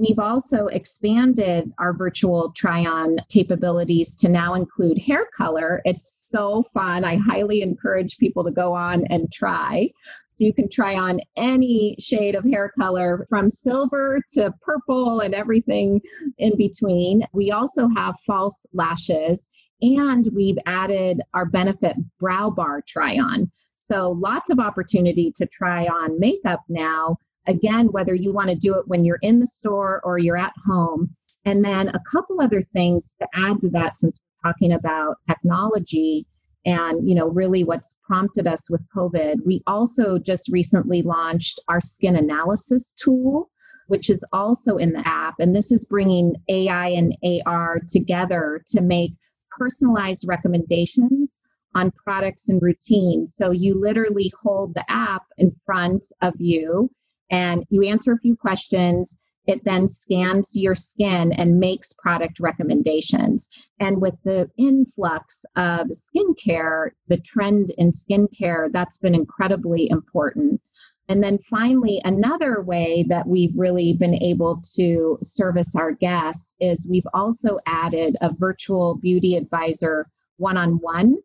We've 0.00 0.18
also 0.18 0.68
expanded 0.68 1.70
our 1.78 1.92
virtual 1.92 2.52
try 2.56 2.86
on 2.86 3.18
capabilities 3.28 4.14
to 4.14 4.30
now 4.30 4.54
include 4.54 4.96
hair 4.96 5.26
color. 5.36 5.82
It's 5.84 6.24
so 6.30 6.64
fun. 6.72 7.04
I 7.04 7.16
highly 7.16 7.60
encourage 7.60 8.16
people 8.16 8.42
to 8.44 8.50
go 8.50 8.72
on 8.72 9.04
and 9.10 9.30
try. 9.30 9.90
So 10.36 10.46
you 10.46 10.54
can 10.54 10.70
try 10.70 10.94
on 10.94 11.20
any 11.36 11.96
shade 11.98 12.34
of 12.34 12.44
hair 12.44 12.72
color 12.78 13.26
from 13.28 13.50
silver 13.50 14.22
to 14.32 14.54
purple 14.62 15.20
and 15.20 15.34
everything 15.34 16.00
in 16.38 16.56
between. 16.56 17.22
We 17.34 17.50
also 17.50 17.86
have 17.94 18.14
false 18.26 18.64
lashes 18.72 19.38
and 19.82 20.26
we've 20.34 20.58
added 20.64 21.20
our 21.34 21.44
benefit 21.44 21.96
brow 22.18 22.48
bar 22.48 22.82
try 22.88 23.18
on. 23.18 23.52
So 23.86 24.12
lots 24.12 24.48
of 24.48 24.60
opportunity 24.60 25.30
to 25.36 25.46
try 25.46 25.84
on 25.88 26.18
makeup 26.18 26.60
now 26.70 27.18
Again, 27.50 27.88
whether 27.88 28.14
you 28.14 28.32
want 28.32 28.48
to 28.48 28.54
do 28.54 28.74
it 28.76 28.86
when 28.86 29.04
you're 29.04 29.18
in 29.22 29.40
the 29.40 29.46
store 29.46 30.00
or 30.04 30.18
you're 30.18 30.36
at 30.36 30.54
home. 30.66 31.14
And 31.44 31.64
then 31.64 31.88
a 31.88 32.00
couple 32.10 32.40
other 32.40 32.62
things 32.72 33.14
to 33.20 33.28
add 33.34 33.60
to 33.62 33.70
that 33.70 33.96
since 33.96 34.18
we're 34.20 34.52
talking 34.52 34.72
about 34.72 35.16
technology 35.28 36.26
and 36.66 37.08
you 37.08 37.14
know 37.14 37.28
really 37.28 37.64
what's 37.64 37.94
prompted 38.06 38.46
us 38.46 38.68
with 38.68 38.82
covid. 38.94 39.36
We 39.46 39.62
also 39.66 40.18
just 40.18 40.50
recently 40.52 41.02
launched 41.02 41.58
our 41.68 41.80
skin 41.80 42.16
analysis 42.16 42.92
tool 42.92 43.50
which 43.90 44.08
is 44.08 44.24
also 44.32 44.76
in 44.76 44.92
the 44.92 45.02
app. 45.06 45.34
And 45.40 45.54
this 45.54 45.72
is 45.72 45.84
bringing 45.84 46.36
ai 46.48 46.90
and 46.90 47.16
ar 47.44 47.80
together 47.90 48.62
to 48.68 48.80
make 48.80 49.10
personalized 49.58 50.24
recommendations 50.28 51.28
on 51.74 51.90
products 51.90 52.48
and 52.48 52.62
routines. 52.62 53.30
So 53.36 53.50
you 53.50 53.80
literally 53.80 54.32
hold 54.40 54.74
the 54.74 54.88
app 54.88 55.24
in 55.38 55.52
front 55.66 56.04
of 56.22 56.34
you 56.38 56.88
and 57.30 57.64
you 57.70 57.82
answer 57.82 58.12
a 58.12 58.18
few 58.18 58.36
questions. 58.36 59.16
It 59.46 59.64
then 59.64 59.88
scans 59.88 60.50
your 60.52 60.74
skin 60.74 61.32
and 61.32 61.58
makes 61.58 61.92
product 61.94 62.38
recommendations. 62.40 63.48
And 63.80 64.00
with 64.00 64.14
the 64.22 64.50
influx 64.58 65.44
of 65.56 65.88
skincare, 65.88 66.90
the 67.08 67.18
trend 67.18 67.72
in 67.78 67.92
skincare, 67.92 68.70
that's 68.70 68.98
been 68.98 69.14
incredibly 69.14 69.88
important. 69.90 70.60
And 71.08 71.20
then 71.20 71.38
finally, 71.50 72.00
another 72.04 72.62
way 72.62 73.04
that 73.08 73.26
we've 73.26 73.56
really 73.56 73.94
been 73.94 74.14
able 74.22 74.62
to 74.76 75.18
service 75.22 75.74
our 75.74 75.90
guests 75.90 76.54
is 76.60 76.86
we've 76.88 77.08
also 77.12 77.58
added 77.66 78.16
a 78.20 78.32
virtual 78.32 78.96
beauty 78.96 79.34
advisor 79.34 80.06
one 80.36 80.56
on 80.56 80.74
one 80.74 81.16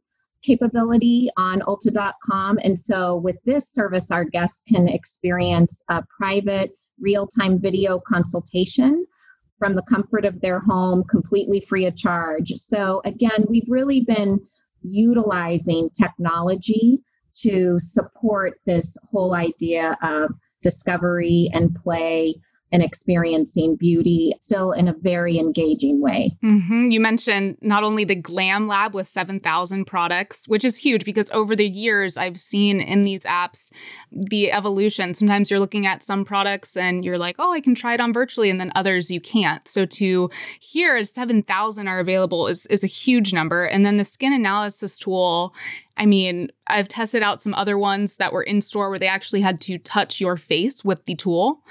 capability 0.46 1.30
on 1.38 1.62
ulta.com. 1.62 2.60
And 2.64 2.80
so 2.80 3.18
with 3.18 3.38
this 3.46 3.70
service, 3.70 4.12
our 4.12 4.24
guests 4.24 4.62
can 4.68 4.88
experience 4.88 5.82
a 5.90 6.04
private 6.18 6.72
real 7.00 7.28
time 7.28 7.60
video 7.60 8.00
consultation 8.00 9.06
from 9.58 9.75
the 9.75 9.82
comfort 9.84 10.25
of 10.25 10.40
their 10.42 10.60
home, 10.60 11.04
completely 11.06 11.62
free 11.62 11.86
of 11.86 11.96
charge. 11.96 12.54
So 12.56 13.02
again, 13.06 13.46
we've 13.50 13.68
really 13.68 14.02
been 14.02 14.40
utilizing 14.82 15.90
technology 15.92 17.02
to 17.42 17.80
support 17.80 18.60
this 18.66 18.96
whole 19.12 19.34
idea 19.34 19.98
of 20.02 20.32
discovery 20.62 21.50
and 21.54 21.75
play 21.75 22.36
and 22.72 22.81
experiencing 22.81 23.75
beauty 23.75 24.34
still 24.41 24.72
in 24.72 24.88
a 24.88 24.93
very 24.93 25.38
engaging 25.38 26.01
way. 26.01 26.36
Mm-hmm. 26.43 26.89
You 26.89 27.00
mentioned 27.00 27.57
not 27.62 27.84
only 27.84 28.03
the 28.03 28.15
Glam 28.15 28.67
Lab 28.67 28.93
with 28.93 29.07
7,000 29.07 29.86
products, 29.86 30.48
which 30.48 30.65
is 30.65 30.77
huge 30.77 31.05
because 31.05 31.29
over 31.31 31.55
the 31.55 31.67
years 31.67 32.17
I've 32.17 32.39
seen 32.39 32.81
in 32.81 33.03
these 33.03 33.24
apps 33.24 33.72
the 34.12 34.51
evolution. 34.51 35.13
Sometimes 35.13 35.50
you're 35.50 35.60
looking 35.60 35.86
at 35.86 36.03
some 36.03 36.25
products 36.25 36.75
and 36.75 37.05
you're 37.05 37.17
like, 37.17 37.36
oh, 37.39 37.51
I 37.53 37.62
can 37.62 37.75
try 37.75 37.93
it 37.93 38.01
on 38.01 38.13
virtually, 38.13 38.50
and 38.50 38.60
then 38.60 38.72
others 38.75 39.12
you 39.12 39.22
can't. 39.22 39.67
So 39.67 39.86
to 39.86 40.29
hear 40.60 41.03
7,000 41.03 41.88
are 41.88 42.00
available 42.00 42.48
is, 42.48 42.65
is 42.67 42.84
a 42.84 42.88
huge 42.88 43.34
number. 43.34 43.65
And 43.65 43.86
then 43.86 43.98
the 43.98 44.05
skin 44.05 44.34
analysis 44.34 44.98
tool 44.98 45.53
I 45.98 46.06
mean, 46.06 46.50
I've 46.68 46.88
tested 46.88 47.24
out 47.24 47.42
some 47.42 47.54
other 47.54 47.78
ones 47.78 48.18
that 48.18 48.34
were 48.34 48.44
in 48.44 48.62
store 48.62 48.90
where 48.90 49.00
they 49.00 49.08
actually 49.08 49.42
had 49.42 49.62
to 49.62 49.78
touch 49.78 50.20
your 50.20 50.36
face 50.36 50.84
with 50.84 51.06
the 51.06 51.16
tool. 51.16 51.62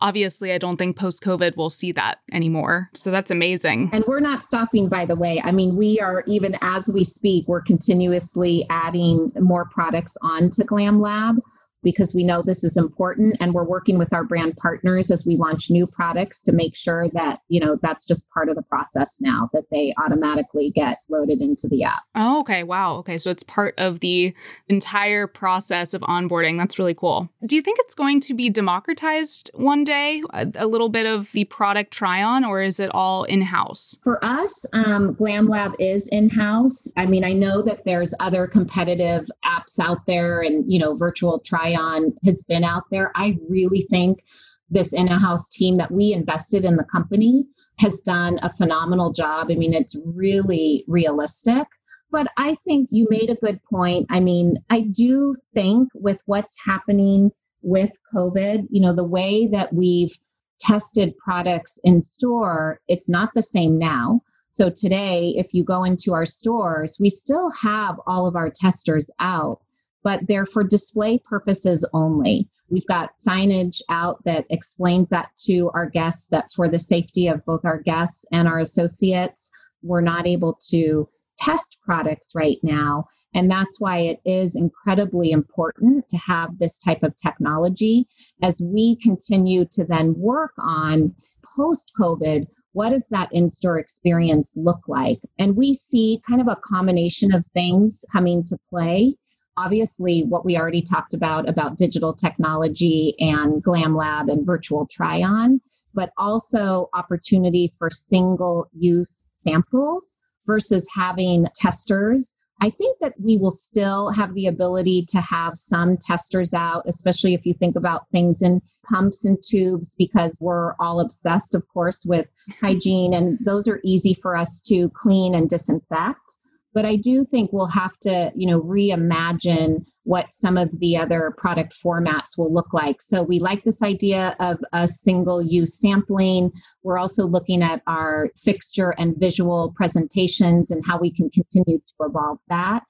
Obviously, 0.00 0.52
I 0.52 0.58
don't 0.58 0.76
think 0.76 0.96
post 0.96 1.22
COVID 1.22 1.56
we'll 1.56 1.70
see 1.70 1.92
that 1.92 2.18
anymore. 2.32 2.90
So 2.94 3.10
that's 3.10 3.30
amazing. 3.30 3.90
And 3.92 4.04
we're 4.06 4.20
not 4.20 4.42
stopping, 4.42 4.88
by 4.88 5.06
the 5.06 5.16
way. 5.16 5.42
I 5.44 5.50
mean, 5.50 5.76
we 5.76 5.98
are, 6.00 6.22
even 6.26 6.56
as 6.60 6.88
we 6.88 7.02
speak, 7.02 7.48
we're 7.48 7.62
continuously 7.62 8.66
adding 8.70 9.32
more 9.40 9.64
products 9.64 10.16
onto 10.22 10.64
Glam 10.64 11.00
Lab 11.00 11.36
because 11.82 12.14
we 12.14 12.24
know 12.24 12.42
this 12.42 12.64
is 12.64 12.76
important 12.76 13.36
and 13.40 13.54
we're 13.54 13.64
working 13.64 13.98
with 13.98 14.12
our 14.12 14.24
brand 14.24 14.56
partners 14.56 15.10
as 15.10 15.26
we 15.26 15.36
launch 15.36 15.70
new 15.70 15.86
products 15.86 16.42
to 16.42 16.52
make 16.52 16.76
sure 16.76 17.08
that 17.10 17.40
you 17.48 17.60
know 17.60 17.78
that's 17.82 18.04
just 18.04 18.28
part 18.30 18.48
of 18.48 18.56
the 18.56 18.62
process 18.62 19.18
now 19.20 19.48
that 19.52 19.64
they 19.70 19.94
automatically 20.02 20.70
get 20.70 20.98
loaded 21.08 21.40
into 21.40 21.68
the 21.68 21.84
app. 21.84 22.02
Oh 22.14 22.40
okay. 22.40 22.62
Wow. 22.62 22.96
Okay. 22.96 23.18
So 23.18 23.30
it's 23.30 23.42
part 23.42 23.74
of 23.78 24.00
the 24.00 24.34
entire 24.68 25.26
process 25.26 25.94
of 25.94 26.02
onboarding. 26.02 26.58
That's 26.58 26.78
really 26.78 26.94
cool. 26.94 27.28
Do 27.46 27.56
you 27.56 27.62
think 27.62 27.78
it's 27.80 27.94
going 27.94 28.20
to 28.20 28.34
be 28.34 28.50
democratized 28.50 29.50
one 29.54 29.84
day 29.84 30.22
a, 30.30 30.50
a 30.56 30.66
little 30.66 30.88
bit 30.88 31.06
of 31.06 31.30
the 31.32 31.44
product 31.44 31.92
try 31.92 32.22
on 32.22 32.44
or 32.44 32.62
is 32.62 32.80
it 32.80 32.90
all 32.94 33.24
in-house? 33.24 33.96
For 34.02 34.24
us 34.24 34.66
um, 34.72 35.14
glam 35.14 35.48
lab 35.48 35.72
is 35.78 36.08
in-house. 36.08 36.88
I 36.96 37.06
mean 37.06 37.24
i 37.24 37.32
know 37.32 37.62
that 37.62 37.84
there's 37.84 38.14
other 38.20 38.46
competitive 38.46 39.28
apps 39.44 39.78
out 39.78 40.06
there 40.06 40.40
and 40.40 40.70
you 40.70 40.78
know 40.78 40.94
virtual 40.94 41.38
try 41.40 41.71
on 41.74 42.12
has 42.24 42.42
been 42.42 42.64
out 42.64 42.84
there. 42.90 43.12
I 43.14 43.38
really 43.48 43.82
think 43.82 44.24
this 44.70 44.92
in 44.92 45.06
house 45.06 45.48
team 45.48 45.76
that 45.76 45.90
we 45.90 46.12
invested 46.12 46.64
in 46.64 46.76
the 46.76 46.84
company 46.84 47.46
has 47.78 48.00
done 48.00 48.38
a 48.42 48.52
phenomenal 48.52 49.12
job. 49.12 49.48
I 49.50 49.54
mean, 49.54 49.74
it's 49.74 49.96
really 50.04 50.84
realistic. 50.88 51.66
But 52.10 52.28
I 52.36 52.54
think 52.56 52.88
you 52.90 53.06
made 53.10 53.30
a 53.30 53.36
good 53.36 53.62
point. 53.64 54.06
I 54.10 54.20
mean, 54.20 54.56
I 54.70 54.82
do 54.82 55.34
think 55.54 55.88
with 55.94 56.22
what's 56.26 56.56
happening 56.62 57.30
with 57.62 57.90
COVID, 58.14 58.66
you 58.70 58.80
know, 58.80 58.94
the 58.94 59.04
way 59.04 59.46
that 59.48 59.72
we've 59.72 60.16
tested 60.60 61.16
products 61.18 61.78
in 61.84 62.00
store, 62.00 62.80
it's 62.88 63.08
not 63.08 63.30
the 63.34 63.42
same 63.42 63.78
now. 63.78 64.20
So 64.50 64.68
today, 64.68 65.34
if 65.38 65.54
you 65.54 65.64
go 65.64 65.84
into 65.84 66.12
our 66.12 66.26
stores, 66.26 66.96
we 67.00 67.08
still 67.08 67.50
have 67.50 67.98
all 68.06 68.26
of 68.26 68.36
our 68.36 68.50
testers 68.50 69.08
out 69.18 69.60
but 70.02 70.26
they're 70.26 70.46
for 70.46 70.64
display 70.64 71.18
purposes 71.18 71.88
only. 71.92 72.48
We've 72.70 72.86
got 72.86 73.18
signage 73.18 73.80
out 73.90 74.24
that 74.24 74.46
explains 74.48 75.10
that 75.10 75.28
to 75.44 75.70
our 75.74 75.88
guests 75.88 76.26
that 76.30 76.50
for 76.56 76.68
the 76.68 76.78
safety 76.78 77.28
of 77.28 77.44
both 77.44 77.64
our 77.64 77.80
guests 77.80 78.24
and 78.32 78.48
our 78.48 78.60
associates, 78.60 79.50
we're 79.82 80.00
not 80.00 80.26
able 80.26 80.58
to 80.70 81.08
test 81.38 81.76
products 81.84 82.32
right 82.34 82.58
now. 82.62 83.06
And 83.34 83.50
that's 83.50 83.80
why 83.80 83.98
it 83.98 84.20
is 84.24 84.56
incredibly 84.56 85.32
important 85.32 86.08
to 86.08 86.16
have 86.18 86.58
this 86.58 86.78
type 86.78 87.02
of 87.02 87.16
technology 87.16 88.06
as 88.42 88.60
we 88.60 88.96
continue 89.02 89.64
to 89.72 89.84
then 89.84 90.14
work 90.18 90.52
on 90.58 91.14
post 91.56 91.92
COVID. 91.98 92.46
What 92.72 92.90
does 92.90 93.04
that 93.10 93.32
in 93.32 93.50
store 93.50 93.78
experience 93.78 94.50
look 94.54 94.80
like? 94.88 95.20
And 95.38 95.56
we 95.56 95.74
see 95.74 96.22
kind 96.26 96.40
of 96.40 96.48
a 96.48 96.60
combination 96.64 97.34
of 97.34 97.44
things 97.52 98.04
coming 98.12 98.44
to 98.44 98.58
play 98.70 99.16
obviously 99.56 100.24
what 100.24 100.44
we 100.44 100.56
already 100.56 100.82
talked 100.82 101.14
about 101.14 101.48
about 101.48 101.76
digital 101.76 102.14
technology 102.14 103.14
and 103.18 103.62
glam 103.62 103.96
lab 103.96 104.28
and 104.28 104.46
virtual 104.46 104.86
try 104.90 105.22
on 105.22 105.60
but 105.94 106.12
also 106.16 106.88
opportunity 106.94 107.72
for 107.78 107.90
single 107.90 108.68
use 108.72 109.26
samples 109.44 110.18
versus 110.46 110.86
having 110.94 111.46
testers. 111.54 112.34
I 112.60 112.70
think 112.70 112.98
that 113.00 113.14
we 113.20 113.38
will 113.38 113.50
still 113.50 114.10
have 114.10 114.32
the 114.34 114.46
ability 114.46 115.04
to 115.10 115.20
have 115.20 115.56
some 115.56 115.96
testers 115.96 116.54
out 116.54 116.84
especially 116.86 117.34
if 117.34 117.44
you 117.44 117.54
think 117.54 117.76
about 117.76 118.08
things 118.10 118.42
in 118.42 118.62
pumps 118.88 119.24
and 119.24 119.36
tubes 119.42 119.94
because 119.96 120.38
we're 120.40 120.74
all 120.78 121.00
obsessed 121.00 121.54
of 121.54 121.66
course 121.68 122.04
with 122.04 122.26
hygiene 122.60 123.14
and 123.14 123.38
those 123.44 123.66
are 123.68 123.80
easy 123.84 124.14
for 124.22 124.36
us 124.36 124.60
to 124.60 124.90
clean 124.90 125.34
and 125.34 125.50
disinfect 125.50 126.36
but 126.74 126.84
I 126.84 126.96
do 126.96 127.24
think 127.24 127.52
we'll 127.52 127.66
have 127.66 127.98
to, 128.00 128.32
you 128.34 128.46
know, 128.46 128.60
reimagine 128.60 129.84
what 130.04 130.32
some 130.32 130.56
of 130.56 130.70
the 130.80 130.96
other 130.96 131.34
product 131.36 131.74
formats 131.84 132.36
will 132.36 132.52
look 132.52 132.72
like. 132.72 133.00
So 133.00 133.22
we 133.22 133.38
like 133.38 133.62
this 133.62 133.82
idea 133.82 134.34
of 134.40 134.58
a 134.72 134.88
single 134.88 135.42
use 135.42 135.78
sampling. 135.78 136.50
We're 136.82 136.98
also 136.98 137.24
looking 137.24 137.62
at 137.62 137.82
our 137.86 138.30
fixture 138.36 138.94
and 138.98 139.16
visual 139.16 139.72
presentations 139.76 140.70
and 140.70 140.84
how 140.84 140.98
we 140.98 141.12
can 141.12 141.30
continue 141.30 141.78
to 141.78 141.94
evolve 142.00 142.38
that. 142.48 142.82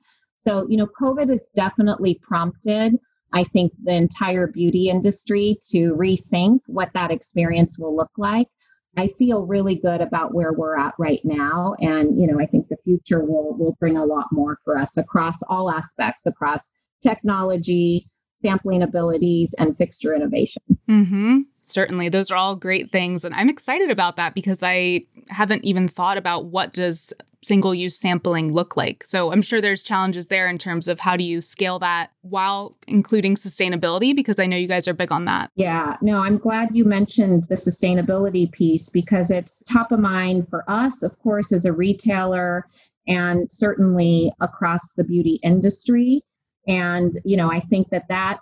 So, 0.47 0.67
you 0.69 0.77
know, 0.77 0.89
COVID 1.01 1.29
has 1.29 1.51
definitely 1.55 2.19
prompted, 2.23 2.99
I 3.33 3.45
think, 3.45 3.73
the 3.85 3.95
entire 3.95 4.47
beauty 4.47 4.89
industry 4.89 5.59
to 5.71 5.95
rethink 5.95 6.61
what 6.67 6.91
that 6.95 7.11
experience 7.11 7.79
will 7.79 7.95
look 7.95 8.13
like. 8.17 8.49
I 8.97 9.09
feel 9.19 9.47
really 9.47 9.77
good 9.77 10.01
about 10.01 10.35
where 10.35 10.53
we're 10.53 10.79
at 10.79 10.95
right 10.99 11.21
now. 11.25 11.75
And, 11.79 12.21
you 12.21 12.27
know, 12.27 12.39
I 12.39 12.47
think 12.47 12.69
the 12.69 12.77
future 12.85 13.25
will 13.25 13.57
will 13.57 13.77
bring 13.81 13.97
a 13.97 14.05
lot 14.05 14.27
more 14.31 14.59
for 14.65 14.79
us 14.79 14.97
across 14.97 15.43
all 15.49 15.71
aspects, 15.71 16.27
across 16.27 16.61
technology, 17.03 18.09
sampling 18.43 18.83
abilities, 18.83 19.55
and 19.59 19.77
fixture 19.79 20.15
innovation. 20.15 20.63
Mm-hmm. 20.89 21.39
Certainly. 21.61 22.11
Those 22.11 22.31
are 22.31 22.37
all 22.37 22.57
great 22.57 22.91
things. 22.91 23.25
And 23.25 23.35
I'm 23.35 23.49
excited 23.49 23.91
about 23.91 24.17
that 24.17 24.35
because 24.35 24.63
I 24.63 25.07
haven't 25.29 25.65
even 25.65 25.89
thought 25.89 26.19
about 26.19 26.47
what 26.47 26.73
does 26.73 27.15
single 27.43 27.75
use 27.75 27.99
sampling 27.99 28.53
look 28.53 28.77
like. 28.77 29.05
So 29.05 29.33
I'm 29.33 29.43
sure 29.43 29.61
there's 29.61 29.83
challenges 29.83 30.29
there 30.29 30.49
in 30.49 30.59
terms 30.59 30.89
of 30.89 31.01
how 31.01 31.17
do 31.17 31.25
you 31.25 31.41
scale 31.41 31.79
that 31.81 32.11
while 32.23 32.77
including 32.87 33.35
sustainability 33.35 34.15
because 34.15 34.39
I 34.39 34.47
know 34.47 34.57
you 34.57 34.69
guys 34.69 34.87
are 34.87 34.95
big 34.95 35.11
on 35.11 35.25
that. 35.25 35.51
Yeah, 35.57 35.97
no, 36.01 36.19
I'm 36.19 36.39
glad 36.39 36.71
you 36.73 36.85
mentioned 36.85 37.45
the 37.49 37.57
sustainability 37.57 38.51
piece 38.51 38.89
because 38.89 39.31
it's 39.31 39.63
top 39.65 39.93
of 39.93 40.01
mind 40.01 40.49
for 40.49 40.65
us, 40.71 41.03
of 41.03 41.19
course, 41.19 41.53
as 41.53 41.65
a 41.65 41.73
retailer 41.73 42.67
and 43.09 43.51
certainly 43.51 44.33
across 44.41 44.93
the 44.93 45.05
beauty 45.05 45.41
industry. 45.43 46.23
And, 46.69 47.13
you 47.25 47.37
know, 47.37 47.51
I 47.51 47.59
think 47.59 47.91
that 47.91 48.07
that 48.09 48.39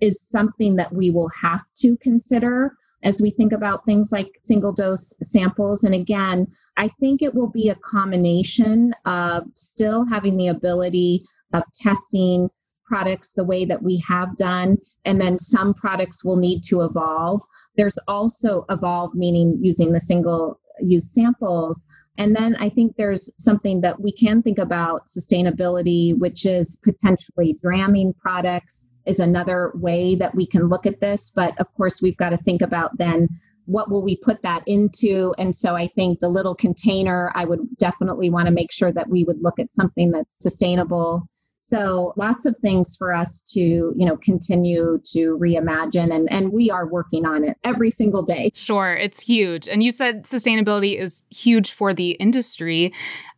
is 0.00 0.24
something 0.30 0.76
that 0.76 0.92
we 0.92 1.10
will 1.10 1.30
have 1.40 1.60
to 1.80 1.96
consider 1.98 2.72
as 3.02 3.20
we 3.20 3.30
think 3.30 3.52
about 3.52 3.84
things 3.84 4.10
like 4.12 4.40
single 4.42 4.72
dose 4.72 5.14
samples. 5.22 5.84
And 5.84 5.94
again, 5.94 6.46
I 6.76 6.88
think 7.00 7.22
it 7.22 7.34
will 7.34 7.50
be 7.50 7.68
a 7.68 7.76
combination 7.76 8.92
of 9.04 9.44
still 9.54 10.04
having 10.04 10.36
the 10.36 10.48
ability 10.48 11.24
of 11.52 11.62
testing 11.74 12.48
products 12.84 13.32
the 13.34 13.44
way 13.44 13.64
that 13.66 13.82
we 13.82 14.02
have 14.08 14.36
done, 14.36 14.78
and 15.04 15.20
then 15.20 15.38
some 15.38 15.74
products 15.74 16.24
will 16.24 16.36
need 16.36 16.62
to 16.64 16.80
evolve. 16.80 17.42
There's 17.76 17.98
also 18.08 18.64
evolve, 18.70 19.14
meaning 19.14 19.58
using 19.60 19.92
the 19.92 20.00
single 20.00 20.58
use 20.80 21.12
samples. 21.12 21.86
And 22.16 22.34
then 22.34 22.56
I 22.56 22.68
think 22.68 22.96
there's 22.96 23.30
something 23.38 23.80
that 23.82 24.00
we 24.00 24.10
can 24.10 24.42
think 24.42 24.58
about 24.58 25.06
sustainability, 25.06 26.18
which 26.18 26.46
is 26.46 26.78
potentially 26.82 27.56
dramming 27.62 28.12
products 28.14 28.87
is 29.08 29.18
another 29.18 29.72
way 29.74 30.14
that 30.16 30.34
we 30.34 30.46
can 30.46 30.68
look 30.68 30.86
at 30.86 31.00
this. 31.00 31.30
But 31.30 31.58
of 31.60 31.72
course, 31.74 32.02
we've 32.02 32.16
got 32.16 32.30
to 32.30 32.36
think 32.36 32.62
about 32.62 32.98
then 32.98 33.28
what 33.64 33.90
will 33.90 34.02
we 34.02 34.16
put 34.16 34.40
that 34.40 34.62
into 34.66 35.34
and 35.36 35.54
so 35.54 35.76
i 35.76 35.86
think 35.88 36.20
the 36.20 36.28
little 36.30 36.54
container 36.54 37.30
i 37.34 37.44
would 37.44 37.60
definitely 37.76 38.30
want 38.30 38.46
to 38.46 38.50
make 38.50 38.72
sure 38.72 38.90
that 38.90 39.10
we 39.10 39.24
would 39.24 39.36
look 39.42 39.58
at 39.58 39.66
something 39.74 40.10
that's 40.10 40.40
sustainable 40.40 41.28
so 41.68 42.14
lots 42.16 42.46
of 42.46 42.56
things 42.62 42.96
for 42.96 43.12
us 43.12 43.42
to, 43.52 43.60
you 43.60 44.06
know, 44.06 44.16
continue 44.16 45.02
to 45.12 45.38
reimagine 45.38 46.14
and 46.14 46.26
and 46.32 46.50
we 46.50 46.70
are 46.70 46.86
working 46.86 47.26
on 47.26 47.44
it 47.44 47.58
every 47.62 47.90
single 47.90 48.22
day. 48.22 48.52
Sure, 48.54 48.94
it's 48.94 49.20
huge. 49.20 49.68
And 49.68 49.82
you 49.82 49.90
said 49.90 50.24
sustainability 50.24 50.98
is 50.98 51.24
huge 51.28 51.72
for 51.72 51.92
the 51.92 52.12
industry, 52.12 52.90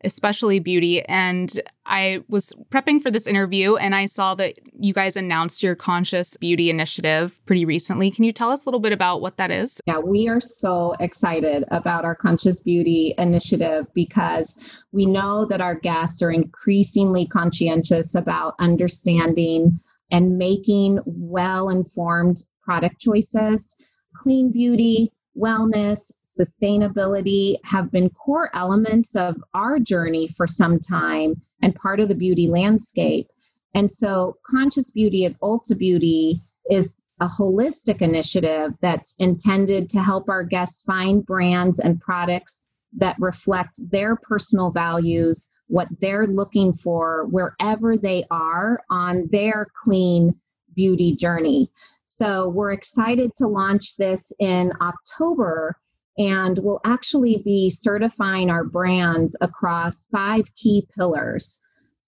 especially 0.04 0.60
beauty 0.60 1.02
and 1.06 1.60
I 1.87 2.20
was 2.28 2.54
prepping 2.70 3.02
for 3.02 3.10
this 3.10 3.26
interview 3.26 3.76
and 3.76 3.94
I 3.94 4.06
saw 4.06 4.34
that 4.37 4.58
you 4.78 4.92
guys 4.92 5.16
announced 5.16 5.62
your 5.62 5.75
conscious 5.75 6.37
beauty 6.37 6.70
initiative 6.70 7.38
pretty 7.46 7.64
recently. 7.64 8.10
Can 8.10 8.25
you 8.25 8.32
tell 8.32 8.50
us 8.50 8.64
a 8.64 8.68
little 8.68 8.80
bit 8.80 8.92
about 8.92 9.20
what 9.20 9.38
that 9.38 9.50
is? 9.50 9.80
Yeah, 9.87 9.99
we 9.99 10.28
are 10.28 10.40
so 10.40 10.94
excited 11.00 11.64
about 11.70 12.04
our 12.04 12.14
conscious 12.14 12.60
beauty 12.60 13.14
initiative 13.18 13.87
because 13.94 14.82
we 14.92 15.06
know 15.06 15.46
that 15.46 15.60
our 15.60 15.75
guests 15.75 16.22
are 16.22 16.30
increasingly 16.30 17.26
conscientious 17.26 18.14
about 18.14 18.54
understanding 18.58 19.80
and 20.10 20.37
making 20.37 21.00
well 21.06 21.70
informed 21.70 22.42
product 22.62 23.00
choices. 23.00 23.75
Clean 24.14 24.52
beauty, 24.52 25.12
wellness, 25.37 26.12
sustainability 26.38 27.56
have 27.64 27.90
been 27.90 28.10
core 28.10 28.50
elements 28.54 29.16
of 29.16 29.37
our 29.54 29.78
journey 29.78 30.28
for 30.37 30.46
some 30.46 30.78
time 30.78 31.40
and 31.62 31.75
part 31.75 32.00
of 32.00 32.09
the 32.09 32.14
beauty 32.14 32.49
landscape. 32.49 33.29
And 33.75 33.90
so, 33.90 34.37
Conscious 34.47 34.90
Beauty 34.90 35.25
at 35.25 35.38
Ulta 35.40 35.76
Beauty 35.76 36.40
is 36.71 36.97
a 37.21 37.29
holistic 37.29 38.00
initiative 38.00 38.73
that's 38.81 39.14
intended 39.19 39.90
to 39.90 40.02
help 40.02 40.29
our 40.29 40.43
guests 40.43 40.83
find 40.83 41.25
brands 41.25 41.79
and 41.79 42.00
products 42.00 42.64
that 42.97 43.17
reflect 43.21 43.79
their 43.90 44.17
personal 44.17 44.71
values, 44.71 45.49
what 45.69 45.87
they're 46.00 46.26
looking 46.26 46.73
for 46.73 47.26
wherever 47.26 47.97
they 47.97 48.25
are 48.31 48.81
on 48.90 49.29
their 49.31 49.69
clean 49.85 50.35
beauty 50.75 51.14
journey. 51.14 51.70
So, 52.05 52.49
we're 52.49 52.73
excited 52.73 53.37
to 53.37 53.46
launch 53.46 53.96
this 53.96 54.33
in 54.40 54.73
October 54.81 55.77
and 56.18 56.59
we'll 56.59 56.81
actually 56.85 57.42
be 57.44 57.70
certifying 57.70 58.51
our 58.51 58.64
brands 58.64 59.37
across 59.40 60.07
five 60.12 60.44
key 60.57 60.87
pillars. 60.96 61.61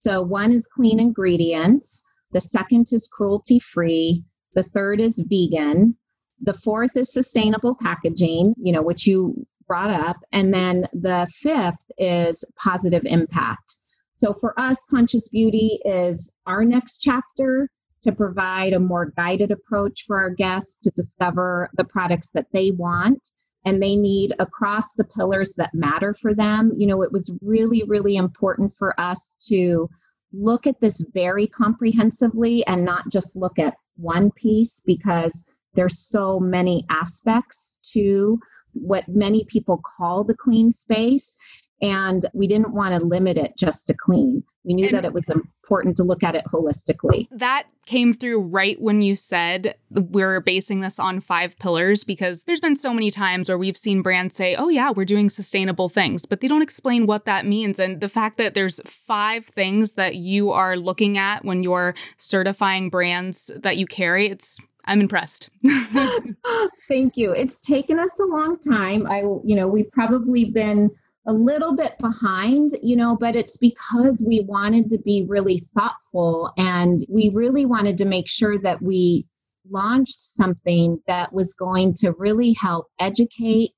So, 0.03 0.21
one 0.21 0.51
is 0.51 0.67
clean 0.67 0.99
ingredients, 0.99 2.03
the 2.31 2.41
second 2.41 2.87
is 2.91 3.07
cruelty 3.07 3.59
free, 3.59 4.23
the 4.53 4.63
third 4.63 4.99
is 4.99 5.23
vegan, 5.27 5.95
the 6.41 6.53
fourth 6.53 6.95
is 6.97 7.13
sustainable 7.13 7.75
packaging, 7.75 8.53
you 8.57 8.73
know, 8.73 8.81
which 8.81 9.07
you 9.07 9.47
brought 9.67 9.89
up, 9.89 10.17
and 10.33 10.53
then 10.53 10.87
the 10.93 11.27
fifth 11.33 11.89
is 11.97 12.43
positive 12.57 13.03
impact. 13.05 13.77
So, 14.15 14.33
for 14.33 14.59
us, 14.59 14.83
conscious 14.89 15.29
beauty 15.29 15.79
is 15.85 16.31
our 16.45 16.65
next 16.65 16.99
chapter 16.99 17.69
to 18.03 18.11
provide 18.11 18.73
a 18.73 18.79
more 18.79 19.13
guided 19.15 19.51
approach 19.51 20.03
for 20.05 20.17
our 20.17 20.29
guests 20.29 20.75
to 20.83 20.91
discover 20.91 21.69
the 21.77 21.85
products 21.85 22.27
that 22.33 22.47
they 22.51 22.71
want 22.71 23.21
and 23.65 23.81
they 23.81 23.95
need 23.95 24.33
across 24.39 24.93
the 24.93 25.03
pillars 25.03 25.53
that 25.57 25.73
matter 25.73 26.15
for 26.21 26.33
them. 26.33 26.71
You 26.77 26.87
know, 26.87 27.01
it 27.01 27.11
was 27.11 27.31
really, 27.41 27.83
really 27.87 28.15
important 28.15 28.73
for 28.77 28.99
us 28.99 29.35
to 29.47 29.89
look 30.33 30.67
at 30.67 30.79
this 30.81 31.05
very 31.13 31.47
comprehensively 31.47 32.65
and 32.65 32.83
not 32.83 33.09
just 33.09 33.35
look 33.35 33.59
at 33.59 33.75
one 33.95 34.31
piece 34.31 34.81
because 34.85 35.45
there's 35.75 35.99
so 35.99 36.39
many 36.39 36.85
aspects 36.89 37.77
to 37.93 38.39
what 38.73 39.07
many 39.07 39.45
people 39.49 39.79
call 39.97 40.23
the 40.23 40.35
clean 40.35 40.71
space 40.71 41.35
and 41.83 42.25
we 42.33 42.47
didn't 42.47 42.73
want 42.73 42.97
to 42.97 43.05
limit 43.05 43.37
it 43.37 43.57
just 43.57 43.87
to 43.87 43.93
clean. 43.93 44.41
We 44.63 44.73
knew 44.73 44.85
and 44.85 44.95
that 44.95 45.05
it 45.05 45.11
was 45.11 45.29
important 45.29 45.97
to 45.97 46.03
look 46.03 46.23
at 46.23 46.33
it 46.33 46.45
holistically. 46.45 47.27
That 47.29 47.65
came 47.85 48.13
through 48.13 48.39
right 48.39 48.81
when 48.81 49.01
you 49.01 49.17
said 49.17 49.75
we're 49.89 50.39
basing 50.39 50.79
this 50.79 50.97
on 50.97 51.19
five 51.19 51.59
pillars 51.59 52.05
because 52.05 52.43
there's 52.43 52.61
been 52.61 52.77
so 52.77 52.93
many 52.93 53.11
times 53.11 53.49
where 53.49 53.57
we've 53.57 53.75
seen 53.75 54.01
brands 54.01 54.37
say, 54.37 54.55
"Oh 54.55 54.69
yeah, 54.69 54.91
we're 54.91 55.03
doing 55.03 55.29
sustainable 55.29 55.89
things," 55.89 56.25
but 56.25 56.39
they 56.39 56.47
don't 56.47 56.61
explain 56.61 57.05
what 57.05 57.25
that 57.25 57.45
means 57.45 57.77
and 57.77 57.99
the 57.99 58.07
fact 58.07 58.37
that 58.37 58.53
there's 58.53 58.79
five 58.85 59.45
things 59.47 59.93
that 59.93 60.15
you 60.15 60.51
are 60.51 60.77
looking 60.77 61.17
at 61.17 61.43
when 61.43 61.63
you're 61.63 61.93
certifying 62.15 62.89
brands 62.89 63.51
that 63.57 63.75
you 63.75 63.85
carry, 63.85 64.27
it's 64.27 64.57
I'm 64.85 65.01
impressed. 65.01 65.49
Thank 66.87 67.17
you. 67.17 67.31
It's 67.31 67.59
taken 67.59 67.99
us 67.99 68.17
a 68.19 68.25
long 68.25 68.57
time. 68.59 69.05
I 69.05 69.19
you 69.43 69.55
know, 69.57 69.67
we've 69.67 69.91
probably 69.91 70.45
been 70.45 70.89
a 71.25 71.33
little 71.33 71.75
bit 71.75 71.97
behind, 71.99 72.71
you 72.81 72.95
know, 72.95 73.15
but 73.15 73.35
it's 73.35 73.57
because 73.57 74.23
we 74.25 74.41
wanted 74.41 74.89
to 74.89 74.97
be 74.97 75.25
really 75.27 75.59
thoughtful 75.73 76.51
and 76.57 77.05
we 77.09 77.29
really 77.29 77.65
wanted 77.65 77.97
to 77.97 78.05
make 78.05 78.27
sure 78.27 78.59
that 78.59 78.81
we 78.81 79.25
launched 79.69 80.19
something 80.19 80.99
that 81.07 81.31
was 81.31 81.53
going 81.53 81.93
to 81.93 82.11
really 82.13 82.53
help 82.59 82.87
educate, 82.99 83.71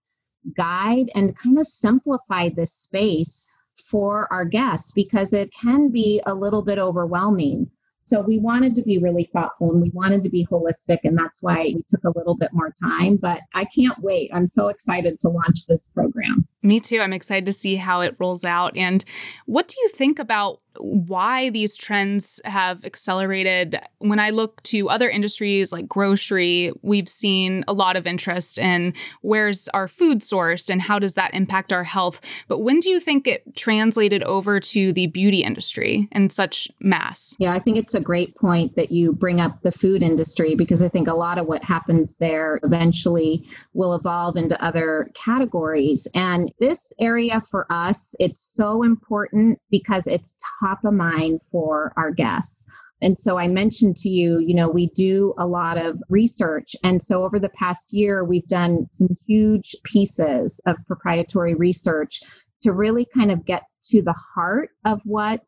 guide, 0.58 1.12
and 1.14 1.38
kind 1.38 1.60
of 1.60 1.68
simplify 1.68 2.50
this 2.50 2.74
space 2.74 3.48
for 3.90 4.32
our 4.34 4.46
guests 4.46 4.92
because 4.94 5.34
it 5.34 5.54
can 5.54 5.92
be 5.92 6.22
a 6.26 6.34
little 6.34 6.64
bit 6.64 6.80
overwhelming. 6.80 7.70
So 8.06 8.22
we 8.22 8.38
wanted 8.38 8.76
to 8.76 8.84
be 8.84 9.00
really 9.00 9.24
thoughtful 9.24 9.72
and 9.72 9.82
we 9.82 9.90
wanted 9.90 10.22
to 10.24 10.30
be 10.30 10.46
holistic, 10.46 11.00
and 11.04 11.18
that's 11.18 11.42
why 11.42 11.64
we 11.64 11.84
took 11.88 12.04
a 12.04 12.18
little 12.18 12.36
bit 12.36 12.52
more 12.54 12.72
time. 12.72 13.18
But 13.18 13.42
I 13.54 13.66
can't 13.66 13.98
wait. 14.00 14.30
I'm 14.34 14.48
so 14.48 14.68
excited 14.68 15.20
to 15.20 15.30
launch 15.30 15.66
this 15.68 15.90
program. 15.90 16.48
Me 16.62 16.80
too. 16.80 17.02
I'm 17.02 17.14
excited 17.14 17.46
to 17.48 17.52
see 17.52 17.76
how 17.76 18.02
it 18.02 18.16
rolls 18.20 18.46
out. 18.46 18.78
And 18.78 19.04
what 19.46 19.68
do 19.68 19.76
you 19.82 19.90
think 19.90 20.20
about 20.20 20.62
why 20.80 21.50
these 21.50 21.76
trends 21.76 22.40
have 22.46 22.84
accelerated. 22.86 23.80
When 24.00 24.20
I 24.20 24.30
look 24.30 24.62
to 24.64 24.90
other 24.90 25.10
industries 25.10 25.72
like 25.72 25.88
grocery, 25.88 26.72
we've 26.82 27.10
seen 27.10 27.64
a 27.68 27.74
lot 27.74 27.96
of 27.96 28.08
interest 28.08 28.58
in 28.58 28.94
where's 29.22 29.68
our 29.70 29.88
food 29.88 30.22
sourced 30.22 30.70
and 30.70 30.82
how 30.82 31.00
does 31.00 31.14
that 31.14 31.34
impact 31.34 31.74
our 31.74 31.84
health. 31.84 32.22
But 32.48 32.60
when 32.60 32.80
do 32.80 32.90
you 32.90 33.00
think 33.00 33.28
it 33.28 33.56
translated 33.56 34.24
over 34.24 34.60
to 34.60 34.94
the 34.94 35.08
beauty 35.08 35.44
industry 35.44 36.08
in 36.12 36.30
such 36.30 36.70
mass? 36.80 37.36
Yeah, 37.40 37.54
I 37.54 37.60
think 37.60 37.78
it's 37.78 37.96
a 37.96 38.00
great 38.00 38.36
point 38.36 38.76
that 38.76 38.92
you 38.92 39.14
bring 39.14 39.40
up 39.40 39.62
the 39.62 39.72
food 39.72 40.02
industry 40.02 40.56
because 40.56 40.84
I 40.84 40.90
think 40.90 41.08
a 41.08 41.14
lot 41.14 41.38
of 41.38 41.48
what 41.48 41.64
happens 41.64 42.16
there 42.18 42.60
eventually 42.64 43.42
will 43.74 43.96
evolve 43.96 44.38
into 44.38 44.62
other 44.64 45.12
categories. 45.16 46.08
And 46.14 46.52
this 46.60 46.94
area 47.00 47.42
for 47.50 47.66
us, 47.72 48.16
it's 48.20 48.42
so 48.42 48.84
important 48.84 49.60
because 49.70 50.08
it's 50.08 50.36
top 50.66 50.84
of 50.84 50.94
mind 50.94 51.42
for 51.52 51.94
our 51.98 52.12
guests. 52.12 52.66
And 53.02 53.18
so 53.18 53.38
I 53.38 53.48
mentioned 53.48 53.98
to 53.98 54.10
you, 54.10 54.40
you 54.40 54.56
know, 54.56 54.70
we 54.70 54.88
do 54.96 55.34
a 55.38 55.46
lot 55.46 55.78
of 55.78 56.02
research. 56.10 56.76
And 56.84 57.04
so 57.04 57.24
over 57.24 57.40
the 57.40 57.50
past 57.50 57.92
year, 57.92 58.24
we've 58.24 58.48
done 58.48 58.88
some 58.92 59.10
huge 59.28 59.76
pieces 59.84 60.60
of 60.66 60.78
proprietary 60.88 61.56
research 61.56 62.22
to 62.64 62.72
really 62.72 63.06
kind 63.14 63.32
of 63.32 63.46
get 63.46 63.64
to 63.92 64.02
the 64.02 64.16
heart 64.34 64.70
of 64.86 65.02
what 65.04 65.42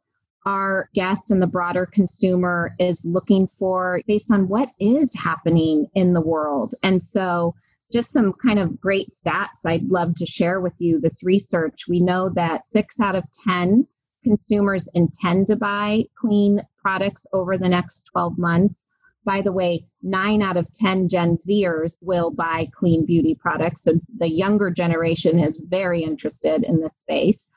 our 0.45 0.89
guest 0.93 1.31
and 1.31 1.41
the 1.41 1.47
broader 1.47 1.85
consumer 1.85 2.75
is 2.79 2.99
looking 3.03 3.49
for 3.57 4.01
based 4.07 4.31
on 4.31 4.47
what 4.47 4.69
is 4.79 5.13
happening 5.15 5.87
in 5.95 6.13
the 6.13 6.21
world. 6.21 6.75
And 6.83 7.01
so 7.01 7.55
just 7.91 8.11
some 8.11 8.33
kind 8.33 8.59
of 8.59 8.79
great 8.79 9.07
stats 9.09 9.65
I'd 9.65 9.89
love 9.89 10.13
to 10.17 10.25
share 10.25 10.59
with 10.59 10.73
you. 10.77 10.99
This 10.99 11.23
research, 11.23 11.85
we 11.87 12.01
know 12.01 12.29
that 12.35 12.69
six 12.69 12.99
out 12.99 13.15
of 13.15 13.23
10 13.45 13.87
consumers 14.27 14.89
intend 14.93 15.47
to 15.47 15.55
buy 15.55 16.03
clean 16.19 16.61
products 16.77 17.25
over 17.31 17.57
the 17.57 17.69
next 17.69 18.05
12 18.11 18.37
months. 18.37 18.83
By 19.23 19.41
the 19.41 19.53
way, 19.53 19.85
nine 20.01 20.41
out 20.41 20.57
of 20.57 20.71
10 20.73 21.07
Gen 21.07 21.37
Zers 21.37 21.97
will 22.01 22.31
buy 22.31 22.69
clean 22.73 23.05
beauty 23.05 23.35
products. 23.35 23.83
So 23.83 23.93
the 24.17 24.29
younger 24.29 24.69
generation 24.69 25.39
is 25.39 25.57
very 25.57 26.03
interested 26.03 26.63
in 26.63 26.81
this 26.81 26.93
space. 26.97 27.49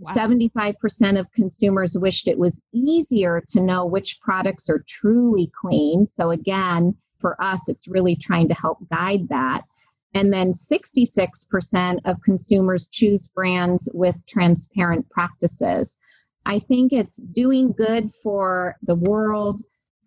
Wow. 0.00 0.12
75% 0.14 1.18
of 1.18 1.32
consumers 1.32 1.96
wished 1.98 2.28
it 2.28 2.38
was 2.38 2.60
easier 2.72 3.42
to 3.48 3.60
know 3.60 3.86
which 3.86 4.20
products 4.20 4.68
are 4.68 4.84
truly 4.86 5.50
clean. 5.60 6.06
So, 6.06 6.30
again, 6.30 6.94
for 7.18 7.40
us, 7.42 7.68
it's 7.68 7.88
really 7.88 8.16
trying 8.16 8.48
to 8.48 8.54
help 8.54 8.78
guide 8.90 9.28
that. 9.28 9.62
And 10.14 10.32
then 10.32 10.52
66% 10.52 12.00
of 12.04 12.22
consumers 12.22 12.88
choose 12.88 13.28
brands 13.28 13.88
with 13.92 14.16
transparent 14.26 15.08
practices. 15.10 15.97
I 16.48 16.58
think 16.58 16.92
it's 16.92 17.16
doing 17.16 17.72
good 17.72 18.10
for 18.22 18.76
the 18.82 18.94
world, 18.94 19.60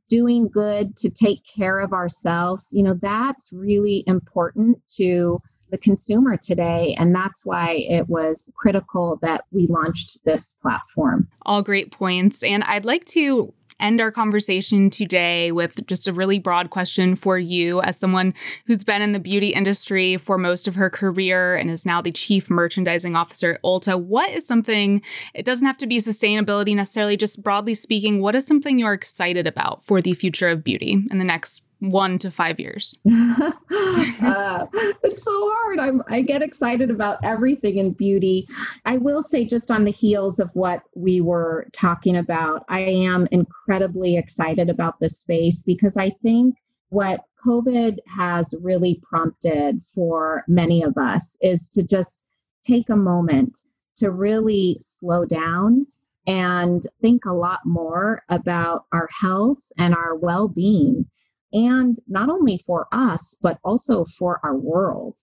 doing 0.09 0.49
good 0.49 0.97
to 0.97 1.09
take 1.09 1.39
care 1.55 1.79
of 1.79 1.93
ourselves. 1.93 2.67
You 2.71 2.83
know, 2.83 2.95
that's 2.99 3.49
really 3.53 4.03
important 4.07 4.79
to 4.97 5.39
the 5.69 5.77
consumer 5.77 6.35
today. 6.35 6.95
And 6.99 7.15
that's 7.15 7.45
why 7.45 7.85
it 7.87 8.09
was 8.09 8.49
critical 8.55 9.19
that 9.21 9.45
we 9.51 9.67
launched 9.67 10.17
this 10.25 10.55
platform. 10.61 11.29
All 11.43 11.61
great 11.61 11.91
points. 11.91 12.43
And 12.43 12.63
I'd 12.65 12.85
like 12.85 13.05
to 13.05 13.53
end 13.81 13.99
our 13.99 14.11
conversation 14.11 14.89
today 14.89 15.51
with 15.51 15.85
just 15.87 16.07
a 16.07 16.13
really 16.13 16.39
broad 16.39 16.69
question 16.69 17.15
for 17.15 17.37
you 17.37 17.81
as 17.81 17.97
someone 17.97 18.33
who's 18.65 18.83
been 18.83 19.01
in 19.01 19.11
the 19.11 19.19
beauty 19.19 19.49
industry 19.49 20.17
for 20.17 20.37
most 20.37 20.67
of 20.67 20.75
her 20.75 20.89
career 20.89 21.55
and 21.55 21.69
is 21.69 21.85
now 21.85 22.01
the 22.01 22.11
chief 22.11 22.49
merchandising 22.49 23.15
officer 23.15 23.53
at 23.55 23.63
Ulta. 23.63 23.99
What 23.99 24.29
is 24.29 24.45
something, 24.45 25.01
it 25.33 25.45
doesn't 25.45 25.67
have 25.67 25.77
to 25.77 25.87
be 25.87 25.97
sustainability 25.97 26.75
necessarily, 26.75 27.17
just 27.17 27.41
broadly 27.41 27.73
speaking, 27.73 28.21
what 28.21 28.35
is 28.35 28.45
something 28.45 28.79
you're 28.79 28.93
excited 28.93 29.47
about 29.47 29.83
for 29.85 30.01
the 30.01 30.13
future 30.13 30.49
of 30.49 30.63
beauty 30.63 31.03
in 31.09 31.17
the 31.17 31.25
next 31.25 31.63
one 31.81 32.19
to 32.19 32.29
five 32.29 32.59
years? 32.59 32.97
uh, 33.09 34.65
it's 35.03 35.23
so 35.23 35.51
hard. 35.53 35.79
I'm, 35.79 36.01
I 36.07 36.21
get 36.21 36.43
excited 36.43 36.91
about 36.91 37.17
everything 37.23 37.77
in 37.77 37.91
beauty. 37.93 38.47
I 38.85 38.97
will 38.97 39.21
say, 39.21 39.45
just 39.45 39.71
on 39.71 39.83
the 39.83 39.91
heels 39.91 40.39
of 40.39 40.51
what 40.53 40.83
we 40.95 41.21
were 41.21 41.67
talking 41.73 42.17
about, 42.17 42.63
I 42.69 42.81
am 42.81 43.27
incredibly 43.31 44.15
excited 44.15 44.69
about 44.69 44.99
this 44.99 45.19
space 45.19 45.63
because 45.63 45.97
I 45.97 46.11
think 46.21 46.55
what 46.89 47.25
COVID 47.45 47.97
has 48.07 48.53
really 48.61 49.01
prompted 49.03 49.81
for 49.95 50.43
many 50.47 50.83
of 50.83 50.97
us 50.97 51.35
is 51.41 51.67
to 51.69 51.81
just 51.81 52.23
take 52.63 52.89
a 52.89 52.95
moment 52.95 53.57
to 53.97 54.11
really 54.11 54.79
slow 54.99 55.25
down 55.25 55.87
and 56.27 56.85
think 57.01 57.25
a 57.25 57.33
lot 57.33 57.61
more 57.65 58.21
about 58.29 58.85
our 58.91 59.09
health 59.19 59.57
and 59.79 59.95
our 59.95 60.15
well 60.15 60.47
being 60.47 61.05
and 61.53 61.97
not 62.07 62.29
only 62.29 62.57
for 62.65 62.87
us, 62.91 63.35
but 63.41 63.59
also 63.63 64.05
for 64.17 64.39
our 64.43 64.57
world. 64.57 65.17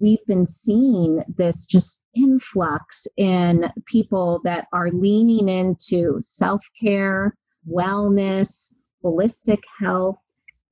We've 0.00 0.24
been 0.26 0.46
seeing 0.46 1.22
this 1.36 1.64
just 1.64 2.04
influx 2.16 3.06
in 3.16 3.70
people 3.86 4.40
that 4.44 4.66
are 4.72 4.90
leaning 4.90 5.48
into 5.48 6.18
self 6.20 6.60
care, 6.80 7.36
wellness, 7.70 8.72
holistic 9.04 9.62
health. 9.78 10.16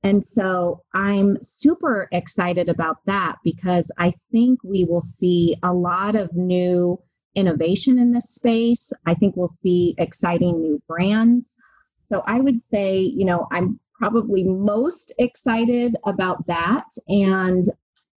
And 0.03 0.23
so 0.25 0.83
I'm 0.93 1.37
super 1.41 2.07
excited 2.11 2.67
about 2.67 2.97
that 3.05 3.37
because 3.43 3.91
I 3.97 4.13
think 4.31 4.63
we 4.63 4.83
will 4.83 5.01
see 5.01 5.55
a 5.63 5.73
lot 5.73 6.15
of 6.15 6.35
new 6.35 6.99
innovation 7.35 7.99
in 7.99 8.11
this 8.11 8.33
space. 8.33 8.91
I 9.05 9.13
think 9.13 9.35
we'll 9.35 9.47
see 9.47 9.95
exciting 9.97 10.61
new 10.61 10.81
brands. 10.87 11.55
So 12.01 12.23
I 12.25 12.39
would 12.41 12.61
say, 12.63 12.99
you 12.99 13.25
know, 13.25 13.47
I'm 13.51 13.79
probably 14.01 14.43
most 14.43 15.13
excited 15.19 15.95
about 16.07 16.47
that. 16.47 16.85
And, 17.07 17.67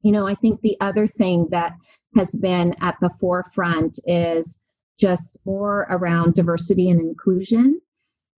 you 0.00 0.12
know, 0.12 0.26
I 0.26 0.34
think 0.34 0.62
the 0.62 0.78
other 0.80 1.06
thing 1.06 1.46
that 1.50 1.74
has 2.16 2.34
been 2.36 2.74
at 2.80 2.96
the 3.02 3.10
forefront 3.20 3.98
is 4.06 4.58
just 4.98 5.38
more 5.44 5.86
around 5.90 6.34
diversity 6.34 6.88
and 6.88 6.98
inclusion. 6.98 7.82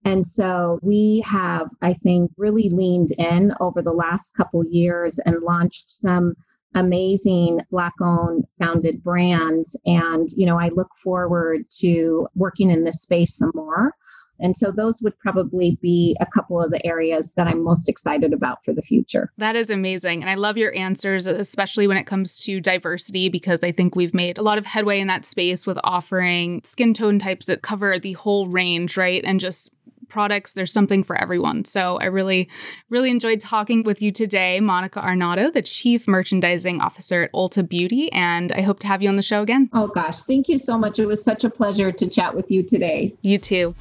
And 0.03 0.27
so 0.27 0.77
we 0.81 1.23
have, 1.25 1.69
I 1.81 1.93
think, 1.93 2.31
really 2.37 2.69
leaned 2.69 3.11
in 3.11 3.53
over 3.61 3.81
the 3.81 3.93
last 3.93 4.33
couple 4.33 4.65
years 4.65 5.17
and 5.19 5.41
launched 5.41 5.89
some 5.89 6.33
amazing 6.75 7.61
black 7.71 7.93
owned 8.01 8.43
founded 8.59 9.01
brands 9.01 9.75
and 9.85 10.29
you 10.35 10.45
know 10.45 10.59
i 10.59 10.67
look 10.67 10.89
forward 11.01 11.61
to 11.69 12.27
working 12.35 12.69
in 12.69 12.83
this 12.83 13.01
space 13.01 13.37
some 13.37 13.51
more 13.55 13.93
and 14.39 14.55
so 14.55 14.71
those 14.71 15.01
would 15.01 15.17
probably 15.19 15.77
be 15.81 16.15
a 16.19 16.25
couple 16.25 16.61
of 16.61 16.71
the 16.71 16.85
areas 16.85 17.33
that 17.35 17.47
I'm 17.47 17.63
most 17.63 17.89
excited 17.89 18.33
about 18.33 18.63
for 18.63 18.73
the 18.73 18.81
future. 18.81 19.31
That 19.37 19.55
is 19.55 19.69
amazing. 19.69 20.21
And 20.21 20.29
I 20.29 20.35
love 20.35 20.57
your 20.57 20.75
answers, 20.75 21.27
especially 21.27 21.87
when 21.87 21.97
it 21.97 22.05
comes 22.05 22.37
to 22.43 22.59
diversity, 22.59 23.29
because 23.29 23.63
I 23.63 23.71
think 23.71 23.95
we've 23.95 24.13
made 24.13 24.37
a 24.37 24.43
lot 24.43 24.57
of 24.57 24.65
headway 24.65 24.99
in 24.99 25.07
that 25.07 25.25
space 25.25 25.65
with 25.65 25.79
offering 25.83 26.61
skin 26.63 26.93
tone 26.93 27.19
types 27.19 27.45
that 27.45 27.61
cover 27.61 27.99
the 27.99 28.13
whole 28.13 28.47
range, 28.47 28.97
right? 28.97 29.23
And 29.23 29.39
just 29.39 29.73
products 30.09 30.53
there's 30.53 30.71
something 30.71 31.03
for 31.03 31.17
everyone 31.17 31.65
so 31.65 31.97
i 31.97 32.05
really 32.05 32.47
really 32.89 33.11
enjoyed 33.11 33.41
talking 33.41 33.83
with 33.83 34.01
you 34.01 34.09
today 34.09 34.59
monica 34.61 35.01
arnaudo 35.01 35.51
the 35.51 35.61
chief 35.61 36.07
merchandising 36.07 36.79
officer 36.79 37.23
at 37.23 37.33
ulta 37.33 37.67
beauty 37.67 38.09
and 38.13 38.53
i 38.53 38.61
hope 38.61 38.79
to 38.79 38.87
have 38.87 39.01
you 39.01 39.09
on 39.09 39.15
the 39.15 39.21
show 39.21 39.41
again 39.41 39.69
oh 39.73 39.87
gosh 39.87 40.21
thank 40.21 40.47
you 40.47 40.57
so 40.57 40.77
much 40.77 40.97
it 40.97 41.05
was 41.05 41.21
such 41.21 41.43
a 41.43 41.49
pleasure 41.49 41.91
to 41.91 42.09
chat 42.09 42.33
with 42.33 42.49
you 42.49 42.63
today 42.63 43.13
you 43.21 43.37
too 43.37 43.75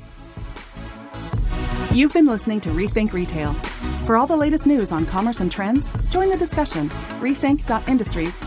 You've 1.96 2.12
been 2.12 2.26
listening 2.26 2.60
to 2.60 2.68
Rethink 2.68 3.14
Retail. 3.14 3.54
For 4.04 4.18
all 4.18 4.26
the 4.26 4.36
latest 4.36 4.66
news 4.66 4.92
on 4.92 5.06
commerce 5.06 5.40
and 5.40 5.50
trends, 5.50 5.90
join 6.10 6.28
the 6.28 6.36
discussion. 6.36 6.90
Rethink.industries 7.20 8.38